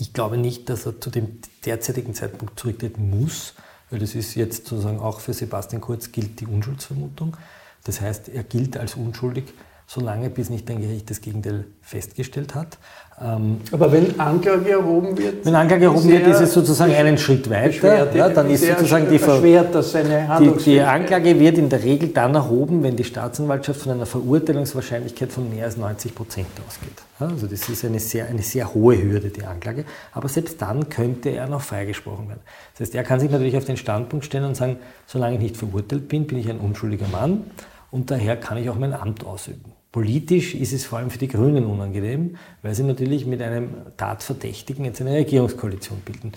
Ich 0.00 0.14
glaube 0.14 0.38
nicht, 0.38 0.70
dass 0.70 0.86
er 0.86 0.98
zu 0.98 1.10
dem 1.10 1.40
derzeitigen 1.66 2.14
Zeitpunkt 2.14 2.58
zurücktreten 2.58 3.10
muss, 3.10 3.52
weil 3.90 3.98
das 3.98 4.14
ist 4.14 4.34
jetzt 4.34 4.66
sozusagen 4.66 4.98
auch 4.98 5.20
für 5.20 5.34
Sebastian 5.34 5.82
Kurz 5.82 6.10
gilt 6.10 6.40
die 6.40 6.46
Unschuldsvermutung. 6.46 7.36
Das 7.84 8.00
heißt, 8.00 8.30
er 8.30 8.42
gilt 8.42 8.78
als 8.78 8.94
unschuldig, 8.94 9.44
solange 9.92 10.30
bis 10.30 10.50
nicht 10.50 10.70
ein 10.70 10.80
Gericht 10.80 11.10
das 11.10 11.20
Gegenteil 11.20 11.64
festgestellt 11.82 12.54
hat. 12.54 12.78
Ähm, 13.20 13.60
Aber 13.72 13.90
wenn 13.90 14.20
Anklage 14.20 14.70
erhoben 14.70 15.18
wird? 15.18 15.44
Wenn 15.44 15.56
Anklage 15.56 15.86
erhoben 15.86 16.08
wird, 16.08 16.28
ist 16.28 16.40
es 16.40 16.52
sozusagen 16.52 16.94
einen 16.94 17.18
Schritt 17.18 17.50
weiter. 17.50 18.14
Ja, 18.14 18.28
dann 18.28 18.48
ist 18.48 18.64
sozusagen 18.64 19.08
die, 19.10 19.18
die, 19.18 20.64
die 20.64 20.80
Anklage 20.80 21.40
wird 21.40 21.58
in 21.58 21.68
der 21.68 21.82
Regel 21.82 22.10
dann 22.10 22.36
erhoben, 22.36 22.84
wenn 22.84 22.94
die 22.94 23.02
Staatsanwaltschaft 23.02 23.80
von 23.80 23.90
einer 23.90 24.06
Verurteilungswahrscheinlichkeit 24.06 25.32
von 25.32 25.52
mehr 25.52 25.64
als 25.64 25.76
90 25.76 26.14
Prozent 26.14 26.46
ausgeht. 26.68 26.92
Ja, 27.18 27.26
also 27.26 27.48
das 27.48 27.68
ist 27.68 27.84
eine 27.84 27.98
sehr, 27.98 28.28
eine 28.28 28.42
sehr 28.42 28.72
hohe 28.72 29.02
Hürde, 29.02 29.30
die 29.30 29.42
Anklage. 29.42 29.86
Aber 30.12 30.28
selbst 30.28 30.62
dann 30.62 30.88
könnte 30.88 31.30
er 31.30 31.48
noch 31.48 31.62
freigesprochen 31.62 32.28
werden. 32.28 32.42
Das 32.74 32.86
heißt, 32.86 32.94
er 32.94 33.02
kann 33.02 33.18
sich 33.18 33.30
natürlich 33.30 33.56
auf 33.56 33.64
den 33.64 33.76
Standpunkt 33.76 34.24
stellen 34.24 34.44
und 34.44 34.56
sagen, 34.56 34.76
solange 35.06 35.34
ich 35.34 35.42
nicht 35.42 35.56
verurteilt 35.56 36.06
bin, 36.06 36.28
bin 36.28 36.38
ich 36.38 36.48
ein 36.48 36.60
unschuldiger 36.60 37.08
Mann 37.08 37.42
und 37.90 38.12
daher 38.12 38.36
kann 38.36 38.56
ich 38.56 38.70
auch 38.70 38.76
mein 38.76 38.94
Amt 38.94 39.26
ausüben. 39.26 39.79
Politisch 39.92 40.54
ist 40.54 40.72
es 40.72 40.84
vor 40.84 41.00
allem 41.00 41.10
für 41.10 41.18
die 41.18 41.26
Grünen 41.26 41.66
unangenehm, 41.66 42.36
weil 42.62 42.74
sie 42.74 42.84
natürlich 42.84 43.26
mit 43.26 43.42
einem 43.42 43.70
Tatverdächtigen 43.96 44.84
jetzt 44.84 45.00
eine 45.00 45.14
Regierungskoalition 45.14 45.98
bilden. 46.04 46.32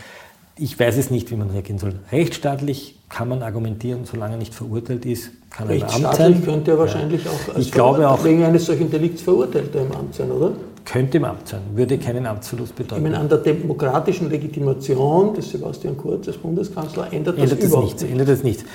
Ich 0.58 0.80
weiß 0.80 0.98
es 0.98 1.12
nicht, 1.12 1.30
wie 1.30 1.36
man 1.36 1.52
reagieren 1.52 1.78
soll. 1.78 1.94
Rechtsstaatlich 2.12 2.96
kann 3.10 3.30
man 3.30 3.44
argumentieren, 3.44 4.06
solange 4.06 4.36
er 4.36 4.38
nicht 4.40 4.56
verurteilt 4.56 5.06
ist, 5.06 5.32
kann 5.52 5.70
er 5.70 5.76
im 5.76 5.84
Amt 5.84 6.16
sein. 6.16 6.44
könnte 6.44 6.72
er 6.72 6.80
wahrscheinlich 6.80 7.26
ja. 7.26 7.32
auch, 7.32 7.58
ich 7.58 7.72
glaube 7.72 8.08
auch 8.10 8.24
wegen 8.24 8.44
eines 8.44 8.66
solchen 8.66 8.90
Delikts 8.90 9.22
verurteilter 9.22 9.82
im 9.82 9.92
Amt 9.92 10.16
sein, 10.16 10.32
oder? 10.32 10.54
Könnte 10.86 11.18
im 11.18 11.26
Amt 11.26 11.48
sein, 11.48 11.62
würde 11.76 11.98
keinen 11.98 12.26
Amtsverlust 12.26 12.76
bedeuten. 12.76 13.06
Ich 13.06 13.12
meine, 13.12 13.20
an 13.20 13.30
der 13.30 13.38
demokratischen 13.38 14.30
Legitimation 14.30 15.34
des 15.34 15.52
Sebastian 15.52 15.96
Kurz 15.96 16.28
als 16.28 16.38
Bundeskanzler 16.38 17.14
ändert 17.14 17.38
das 17.38 17.52
ändert 17.52 17.64
überhaupt 17.64 17.86
nichts. 17.86 18.04
Ändert 18.04 18.30
das 18.30 18.44
nichts. 18.44 18.66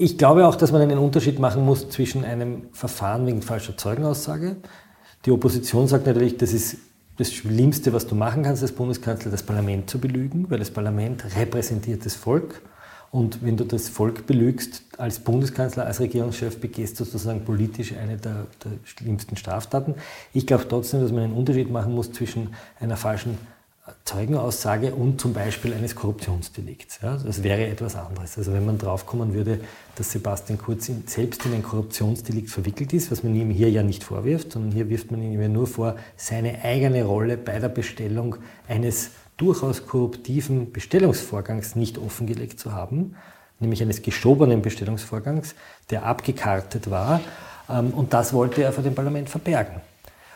Ich 0.00 0.16
glaube 0.16 0.46
auch, 0.46 0.54
dass 0.54 0.70
man 0.70 0.80
einen 0.80 0.98
Unterschied 0.98 1.40
machen 1.40 1.64
muss 1.64 1.90
zwischen 1.90 2.24
einem 2.24 2.68
Verfahren 2.72 3.26
wegen 3.26 3.42
falscher 3.42 3.76
Zeugenaussage. 3.76 4.54
Die 5.24 5.32
Opposition 5.32 5.88
sagt 5.88 6.06
natürlich, 6.06 6.36
das 6.36 6.52
ist 6.52 6.76
das 7.16 7.32
Schlimmste, 7.32 7.92
was 7.92 8.06
du 8.06 8.14
machen 8.14 8.44
kannst 8.44 8.62
als 8.62 8.70
Bundeskanzler, 8.70 9.32
das 9.32 9.42
Parlament 9.42 9.90
zu 9.90 9.98
belügen, 9.98 10.48
weil 10.50 10.60
das 10.60 10.70
Parlament 10.70 11.24
repräsentiert 11.36 12.06
das 12.06 12.14
Volk. 12.14 12.62
Und 13.10 13.42
wenn 13.42 13.56
du 13.56 13.64
das 13.64 13.88
Volk 13.88 14.24
belügst 14.28 14.84
als 14.98 15.18
Bundeskanzler, 15.18 15.86
als 15.86 15.98
Regierungschef, 15.98 16.60
begehst 16.60 17.00
du 17.00 17.04
sozusagen 17.04 17.44
politisch 17.44 17.92
eine 17.92 18.18
der, 18.18 18.46
der 18.62 18.72
schlimmsten 18.84 19.36
Straftaten. 19.36 19.96
Ich 20.32 20.46
glaube 20.46 20.66
trotzdem, 20.68 21.00
dass 21.00 21.10
man 21.10 21.24
einen 21.24 21.32
Unterschied 21.32 21.72
machen 21.72 21.92
muss 21.92 22.12
zwischen 22.12 22.54
einer 22.78 22.96
falschen 22.96 23.36
Zeugenaussage 24.04 24.94
und 24.94 25.20
zum 25.20 25.32
Beispiel 25.32 25.74
eines 25.74 25.94
Korruptionsdelikts. 25.94 27.00
Ja, 27.02 27.16
das 27.16 27.42
wäre 27.42 27.66
etwas 27.66 27.96
anderes. 27.96 28.38
Also 28.38 28.52
wenn 28.52 28.64
man 28.64 28.78
draufkommen 28.78 29.34
würde, 29.34 29.60
dass 29.96 30.12
Sebastian 30.12 30.58
Kurz 30.58 30.90
selbst 31.06 31.44
in 31.46 31.54
ein 31.54 31.62
Korruptionsdelikt 31.62 32.50
verwickelt 32.50 32.92
ist, 32.92 33.10
was 33.10 33.22
man 33.22 33.34
ihm 33.34 33.50
hier 33.50 33.70
ja 33.70 33.82
nicht 33.82 34.04
vorwirft, 34.04 34.52
sondern 34.52 34.72
hier 34.72 34.88
wirft 34.88 35.10
man 35.10 35.22
ihm 35.22 35.40
ja 35.40 35.48
nur 35.48 35.66
vor, 35.66 35.96
seine 36.16 36.62
eigene 36.62 37.04
Rolle 37.04 37.36
bei 37.36 37.58
der 37.58 37.68
Bestellung 37.68 38.36
eines 38.68 39.10
durchaus 39.36 39.86
korruptiven 39.86 40.72
Bestellungsvorgangs 40.72 41.76
nicht 41.76 41.96
offengelegt 41.98 42.58
zu 42.60 42.72
haben, 42.72 43.16
nämlich 43.60 43.82
eines 43.82 44.02
geschobenen 44.02 44.62
Bestellungsvorgangs, 44.62 45.54
der 45.90 46.04
abgekartet 46.04 46.90
war. 46.90 47.20
Ähm, 47.70 47.90
und 47.90 48.12
das 48.12 48.32
wollte 48.32 48.62
er 48.62 48.72
vor 48.72 48.84
dem 48.84 48.94
Parlament 48.94 49.30
verbergen. 49.30 49.80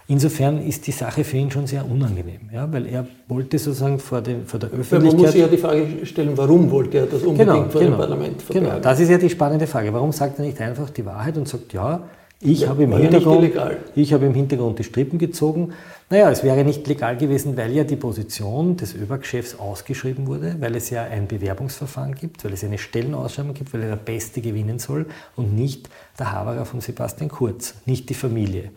Insofern 0.08 0.60
ist 0.66 0.86
die 0.86 0.92
Sache 0.92 1.24
für 1.24 1.36
ihn 1.36 1.50
schon 1.50 1.66
sehr 1.66 1.88
unangenehm, 1.88 2.50
ja, 2.52 2.70
weil 2.72 2.86
er 2.86 3.06
wollte 3.28 3.58
sozusagen 3.58 3.98
vor, 3.98 4.20
den, 4.20 4.46
vor 4.46 4.58
der 4.58 4.70
Öffentlichkeit... 4.70 5.02
Man 5.02 5.16
muss 5.16 5.32
sich 5.32 5.40
ja 5.40 5.46
die 5.46 5.56
Frage 5.56 5.86
stellen, 6.04 6.36
warum 6.36 6.70
wollte 6.70 6.98
er 6.98 7.06
das 7.06 7.22
unbedingt 7.22 7.38
genau, 7.38 7.70
vor 7.70 7.80
genau, 7.80 7.96
dem 7.96 7.98
Parlament 7.98 8.42
verbergen? 8.42 8.68
Genau, 8.68 8.82
das 8.82 9.00
ist 9.00 9.08
ja 9.10 9.18
die 9.18 9.30
spannende 9.30 9.66
Frage. 9.66 9.92
Warum 9.92 10.12
sagt 10.12 10.38
er 10.38 10.44
nicht 10.44 10.60
einfach 10.60 10.90
die 10.90 11.06
Wahrheit 11.06 11.36
und 11.36 11.46
sagt, 11.48 11.72
ja, 11.72 12.02
ich, 12.44 12.62
ja, 12.62 12.70
habe, 12.70 12.82
im 12.82 12.96
Hintergrund, 12.96 13.52
ich 13.94 14.12
habe 14.12 14.26
im 14.26 14.34
Hintergrund 14.34 14.76
die 14.76 14.82
Strippen 14.84 15.18
gezogen. 15.20 15.74
Naja, 16.10 16.28
es 16.28 16.42
wäre 16.42 16.64
nicht 16.64 16.86
legal 16.88 17.16
gewesen, 17.16 17.56
weil 17.56 17.70
ja 17.70 17.84
die 17.84 17.94
Position 17.94 18.76
des 18.76 18.96
ÖBAG-Chefs 18.96 19.60
ausgeschrieben 19.60 20.26
wurde, 20.26 20.56
weil 20.58 20.74
es 20.74 20.90
ja 20.90 21.04
ein 21.04 21.28
Bewerbungsverfahren 21.28 22.16
gibt, 22.16 22.44
weil 22.44 22.52
es 22.52 22.64
eine 22.64 22.78
Stellenausschreibung 22.78 23.54
gibt, 23.54 23.72
weil 23.72 23.82
er 23.82 23.90
der 23.90 23.96
Beste 23.96 24.40
gewinnen 24.40 24.80
soll 24.80 25.06
und 25.36 25.54
nicht 25.54 25.88
der 26.18 26.32
Haberer 26.32 26.64
von 26.64 26.80
Sebastian 26.80 27.30
Kurz, 27.30 27.74
nicht 27.86 28.10
die 28.10 28.14
Familie. 28.14 28.72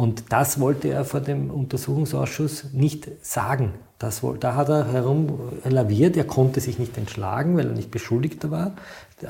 Und 0.00 0.32
das 0.32 0.58
wollte 0.58 0.88
er 0.88 1.04
vor 1.04 1.20
dem 1.20 1.50
Untersuchungsausschuss 1.50 2.72
nicht 2.72 3.10
sagen. 3.20 3.74
Das, 3.98 4.22
da 4.40 4.54
hat 4.54 4.70
er 4.70 4.90
herumlaviert, 4.90 6.16
er 6.16 6.24
konnte 6.24 6.62
sich 6.62 6.78
nicht 6.78 6.96
entschlagen, 6.96 7.54
weil 7.58 7.66
er 7.66 7.74
nicht 7.74 7.90
Beschuldigter 7.90 8.50
war. 8.50 8.72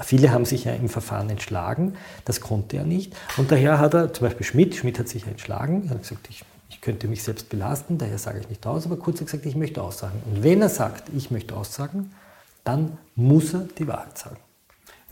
Viele 0.03 0.31
haben 0.31 0.45
sich 0.45 0.67
ja 0.67 0.73
im 0.75 0.89
Verfahren 0.89 1.29
entschlagen, 1.29 1.95
das 2.25 2.41
konnte 2.41 2.77
er 2.77 2.85
nicht. 2.85 3.17
Und 3.37 3.51
daher 3.51 3.81
hat 3.81 3.95
er, 3.95 4.13
zum 4.13 4.29
Beispiel 4.29 4.47
Schmidt, 4.47 4.77
Schmidt 4.77 5.01
hat 5.01 5.09
sich 5.09 5.27
entschlagen, 5.27 5.87
er 5.87 5.95
hat 5.95 6.03
gesagt, 6.03 6.29
ich, 6.31 6.45
ich 6.69 6.81
könnte 6.81 7.09
mich 7.09 7.25
selbst 7.25 7.49
belasten, 7.49 7.99
daher 7.99 8.19
sage 8.19 8.39
ich 8.39 8.49
nicht 8.49 8.65
aus, 8.65 8.87
aber 8.87 8.97
kurz 8.97 9.19
gesagt, 9.19 9.47
ich 9.47 9.57
möchte 9.57 9.83
aussagen. 9.83 10.23
Und 10.31 10.45
wenn 10.45 10.63
er 10.63 10.69
sagt, 10.69 11.11
ich 11.17 11.33
möchte 11.33 11.57
aussagen, 11.57 12.13
dann 12.63 12.97
muss 13.17 13.55
er 13.55 13.67
die 13.77 13.89
Wahrheit 13.89 14.17
sagen. 14.17 14.37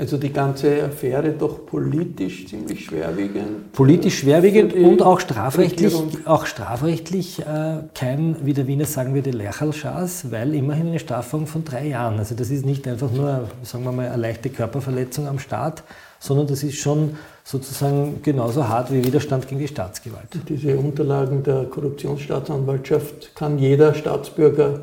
Also 0.00 0.16
die 0.16 0.32
ganze 0.32 0.84
Affäre 0.84 1.32
doch 1.32 1.66
politisch 1.66 2.46
ziemlich 2.46 2.84
schwerwiegend. 2.84 3.72
Politisch 3.72 4.20
schwerwiegend 4.20 4.72
und 4.72 5.02
auch 5.02 5.18
strafrechtlich, 5.18 5.92
auch 6.24 6.46
strafrechtlich 6.46 7.40
äh, 7.40 7.78
kein, 7.94 8.36
wie 8.44 8.52
der 8.52 8.68
Wiener 8.68 8.84
sagen 8.84 9.12
würde, 9.14 9.32
Lächerlschaß, 9.32 10.30
weil 10.30 10.54
immerhin 10.54 10.86
eine 10.86 11.00
Strafung 11.00 11.48
von 11.48 11.64
drei 11.64 11.88
Jahren. 11.88 12.16
Also 12.16 12.36
das 12.36 12.50
ist 12.50 12.64
nicht 12.64 12.86
einfach 12.86 13.10
nur, 13.10 13.48
sagen 13.64 13.82
wir 13.82 13.90
mal, 13.90 14.06
eine 14.06 14.22
leichte 14.22 14.50
Körperverletzung 14.50 15.26
am 15.26 15.40
Staat, 15.40 15.82
sondern 16.20 16.46
das 16.46 16.62
ist 16.62 16.76
schon 16.76 17.16
sozusagen 17.42 18.20
genauso 18.22 18.68
hart 18.68 18.92
wie 18.92 19.04
Widerstand 19.04 19.48
gegen 19.48 19.60
die 19.60 19.66
Staatsgewalt. 19.66 20.28
Diese 20.48 20.76
Unterlagen 20.76 21.42
der 21.42 21.64
Korruptionsstaatsanwaltschaft 21.64 23.34
kann 23.34 23.58
jeder 23.58 23.94
Staatsbürger 23.94 24.78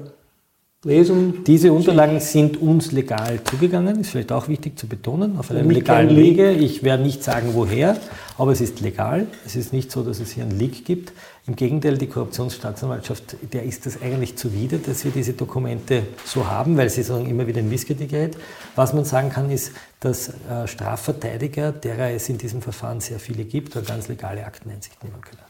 lesen. 0.86 1.43
Diese 1.45 1.74
Unterlagen 1.74 2.19
sind 2.19 2.62
uns 2.62 2.91
legal 2.91 3.39
zugegangen, 3.43 4.00
ist 4.00 4.12
vielleicht 4.12 4.32
auch 4.32 4.48
wichtig 4.48 4.78
zu 4.78 4.88
betonen, 4.88 5.38
auf 5.38 5.52
einem 5.52 5.69
legalen 5.69 6.15
Wege. 6.15 6.52
Ich 6.52 6.84
werde 6.84 7.04
nicht 7.04 7.24
sagen, 7.24 7.50
woher, 7.54 7.98
aber 8.38 8.52
es 8.52 8.62
ist 8.62 8.80
legal. 8.82 9.28
Es 9.45 9.56
ist 9.56 9.74
nicht 9.74 9.91
so, 9.91 10.04
dass 10.04 10.19
es 10.19 10.32
hier 10.32 10.43
einen 10.43 10.58
Leak 10.58 10.86
gibt. 10.86 11.12
Im 11.48 11.56
Gegenteil, 11.56 11.98
die 11.98 12.08
Korruptionsstaatsanwaltschaft, 12.08 13.36
der 13.54 13.63
ist 13.63 13.86
das 13.86 14.02
eigentlich 14.02 14.36
zuwider, 14.36 14.78
dass 14.78 15.04
wir 15.06 15.12
diese 15.12 15.34
Dokumente 15.34 16.04
so 16.24 16.48
haben, 16.48 16.78
weil 16.78 16.89
sie 16.89 17.04
sagen 17.04 17.28
immer 17.28 17.45
wieder 17.45 17.60
in 17.60 17.69
Missgedi 17.69 18.08
gerät. 18.08 18.38
Was 18.76 18.93
man 18.93 19.06
sagen 19.06 19.30
kann, 19.30 19.52
ist, 19.52 19.71
dass 20.00 20.30
äh, 20.30 20.67
Strafverteidiger, 20.67 21.71
derer 21.71 22.12
es 22.12 22.30
in 22.30 22.38
diesem 22.38 22.62
Verfahren 22.62 23.00
sehr 23.00 23.19
viele 23.19 23.43
gibt, 23.43 23.74
ganz 23.86 24.08
legale 24.08 24.45
Akteneinsicht 24.45 25.04
nehmen 25.04 25.21
können. 25.21 25.45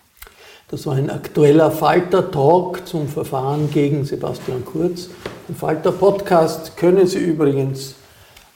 Das 0.75 0.85
war 0.87 0.95
ein 0.95 1.09
aktueller 1.09 1.71
Falter-Talk 1.71 2.85
zum 2.85 3.07
Verfahren 3.07 3.71
gegen 3.71 4.03
Sebastian 4.03 4.65
Kurz. 4.65 5.07
Den 5.47 5.55
Falter-Podcast 5.55 6.75
können 6.75 7.07
Sie 7.07 7.19
übrigens 7.19 7.95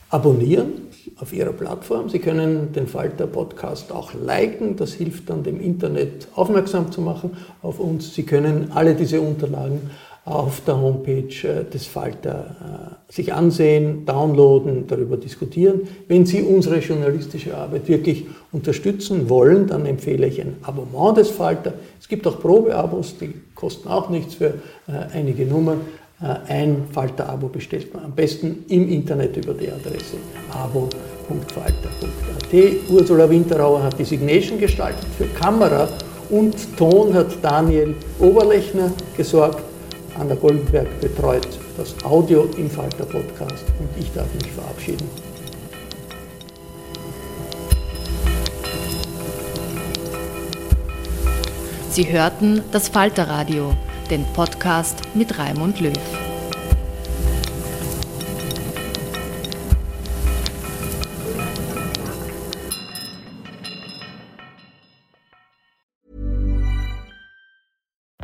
abonnieren 0.10 0.89
auf 1.15 1.32
Ihrer 1.32 1.53
Plattform. 1.53 2.10
Sie 2.10 2.19
können 2.19 2.73
den 2.73 2.88
Falter-Podcast 2.88 3.93
auch 3.93 4.13
liken. 4.13 4.75
Das 4.75 4.91
hilft 4.91 5.29
dann 5.29 5.43
dem 5.43 5.62
Internet 5.62 6.27
aufmerksam 6.36 6.91
zu 6.91 6.99
machen 6.99 7.38
auf 7.62 7.79
uns. 7.79 8.13
Sie 8.13 8.23
können 8.23 8.73
alle 8.75 8.95
diese 8.95 9.21
Unterlagen 9.21 9.89
auf 10.29 10.61
der 10.61 10.79
Homepage 10.79 11.33
äh, 11.43 11.65
des 11.65 11.87
Falter 11.87 12.99
äh, 13.09 13.11
sich 13.11 13.33
ansehen, 13.33 14.05
downloaden, 14.05 14.85
darüber 14.85 15.17
diskutieren. 15.17 15.81
Wenn 16.07 16.27
Sie 16.27 16.43
unsere 16.43 16.77
journalistische 16.77 17.57
Arbeit 17.57 17.87
wirklich 17.87 18.27
unterstützen 18.51 19.27
wollen, 19.27 19.65
dann 19.65 19.87
empfehle 19.87 20.27
ich 20.27 20.39
ein 20.39 20.57
Abonnement 20.61 21.17
des 21.17 21.31
Falter. 21.31 21.73
Es 21.99 22.07
gibt 22.07 22.27
auch 22.27 22.39
Probeabos, 22.39 23.17
die 23.17 23.33
kosten 23.55 23.89
auch 23.89 24.09
nichts 24.09 24.35
für 24.35 24.53
äh, 24.87 24.91
einige 25.13 25.45
Nummern. 25.45 25.81
Ein 26.49 26.83
Falter-Abo 26.91 27.47
bestellt 27.47 27.93
man 27.93 28.03
am 28.03 28.11
besten 28.11 28.65
im 28.67 28.89
Internet 28.89 29.37
über 29.37 29.53
die 29.53 29.71
Adresse 29.71 30.17
abo.falter.at. 30.51 32.89
Ursula 32.89 33.29
Winterauer 33.29 33.83
hat 33.83 33.97
die 33.97 34.03
Signation 34.03 34.59
gestaltet. 34.59 35.05
Für 35.17 35.27
Kamera 35.27 35.87
und 36.29 36.75
Ton 36.75 37.13
hat 37.13 37.27
Daniel 37.41 37.95
Oberlechner 38.19 38.91
gesorgt. 39.15 39.68
Anna 40.19 40.36
Goldenberg 40.36 40.99
betreut 40.99 41.47
das 41.77 41.95
Audio 42.03 42.49
im 42.58 42.69
Falter 42.69 43.05
Podcast 43.05 43.63
und 43.79 43.89
ich 43.97 44.12
darf 44.12 44.27
mich 44.34 44.51
verabschieden. 44.51 45.08
Sie 51.89 52.12
hörten 52.12 52.63
das 52.71 52.89
Falterradio, 52.89 53.73
den 54.10 54.25
Podcast 54.34 54.97
mit 55.15 55.39
Raimund 55.39 55.79
Löw. 55.79 55.93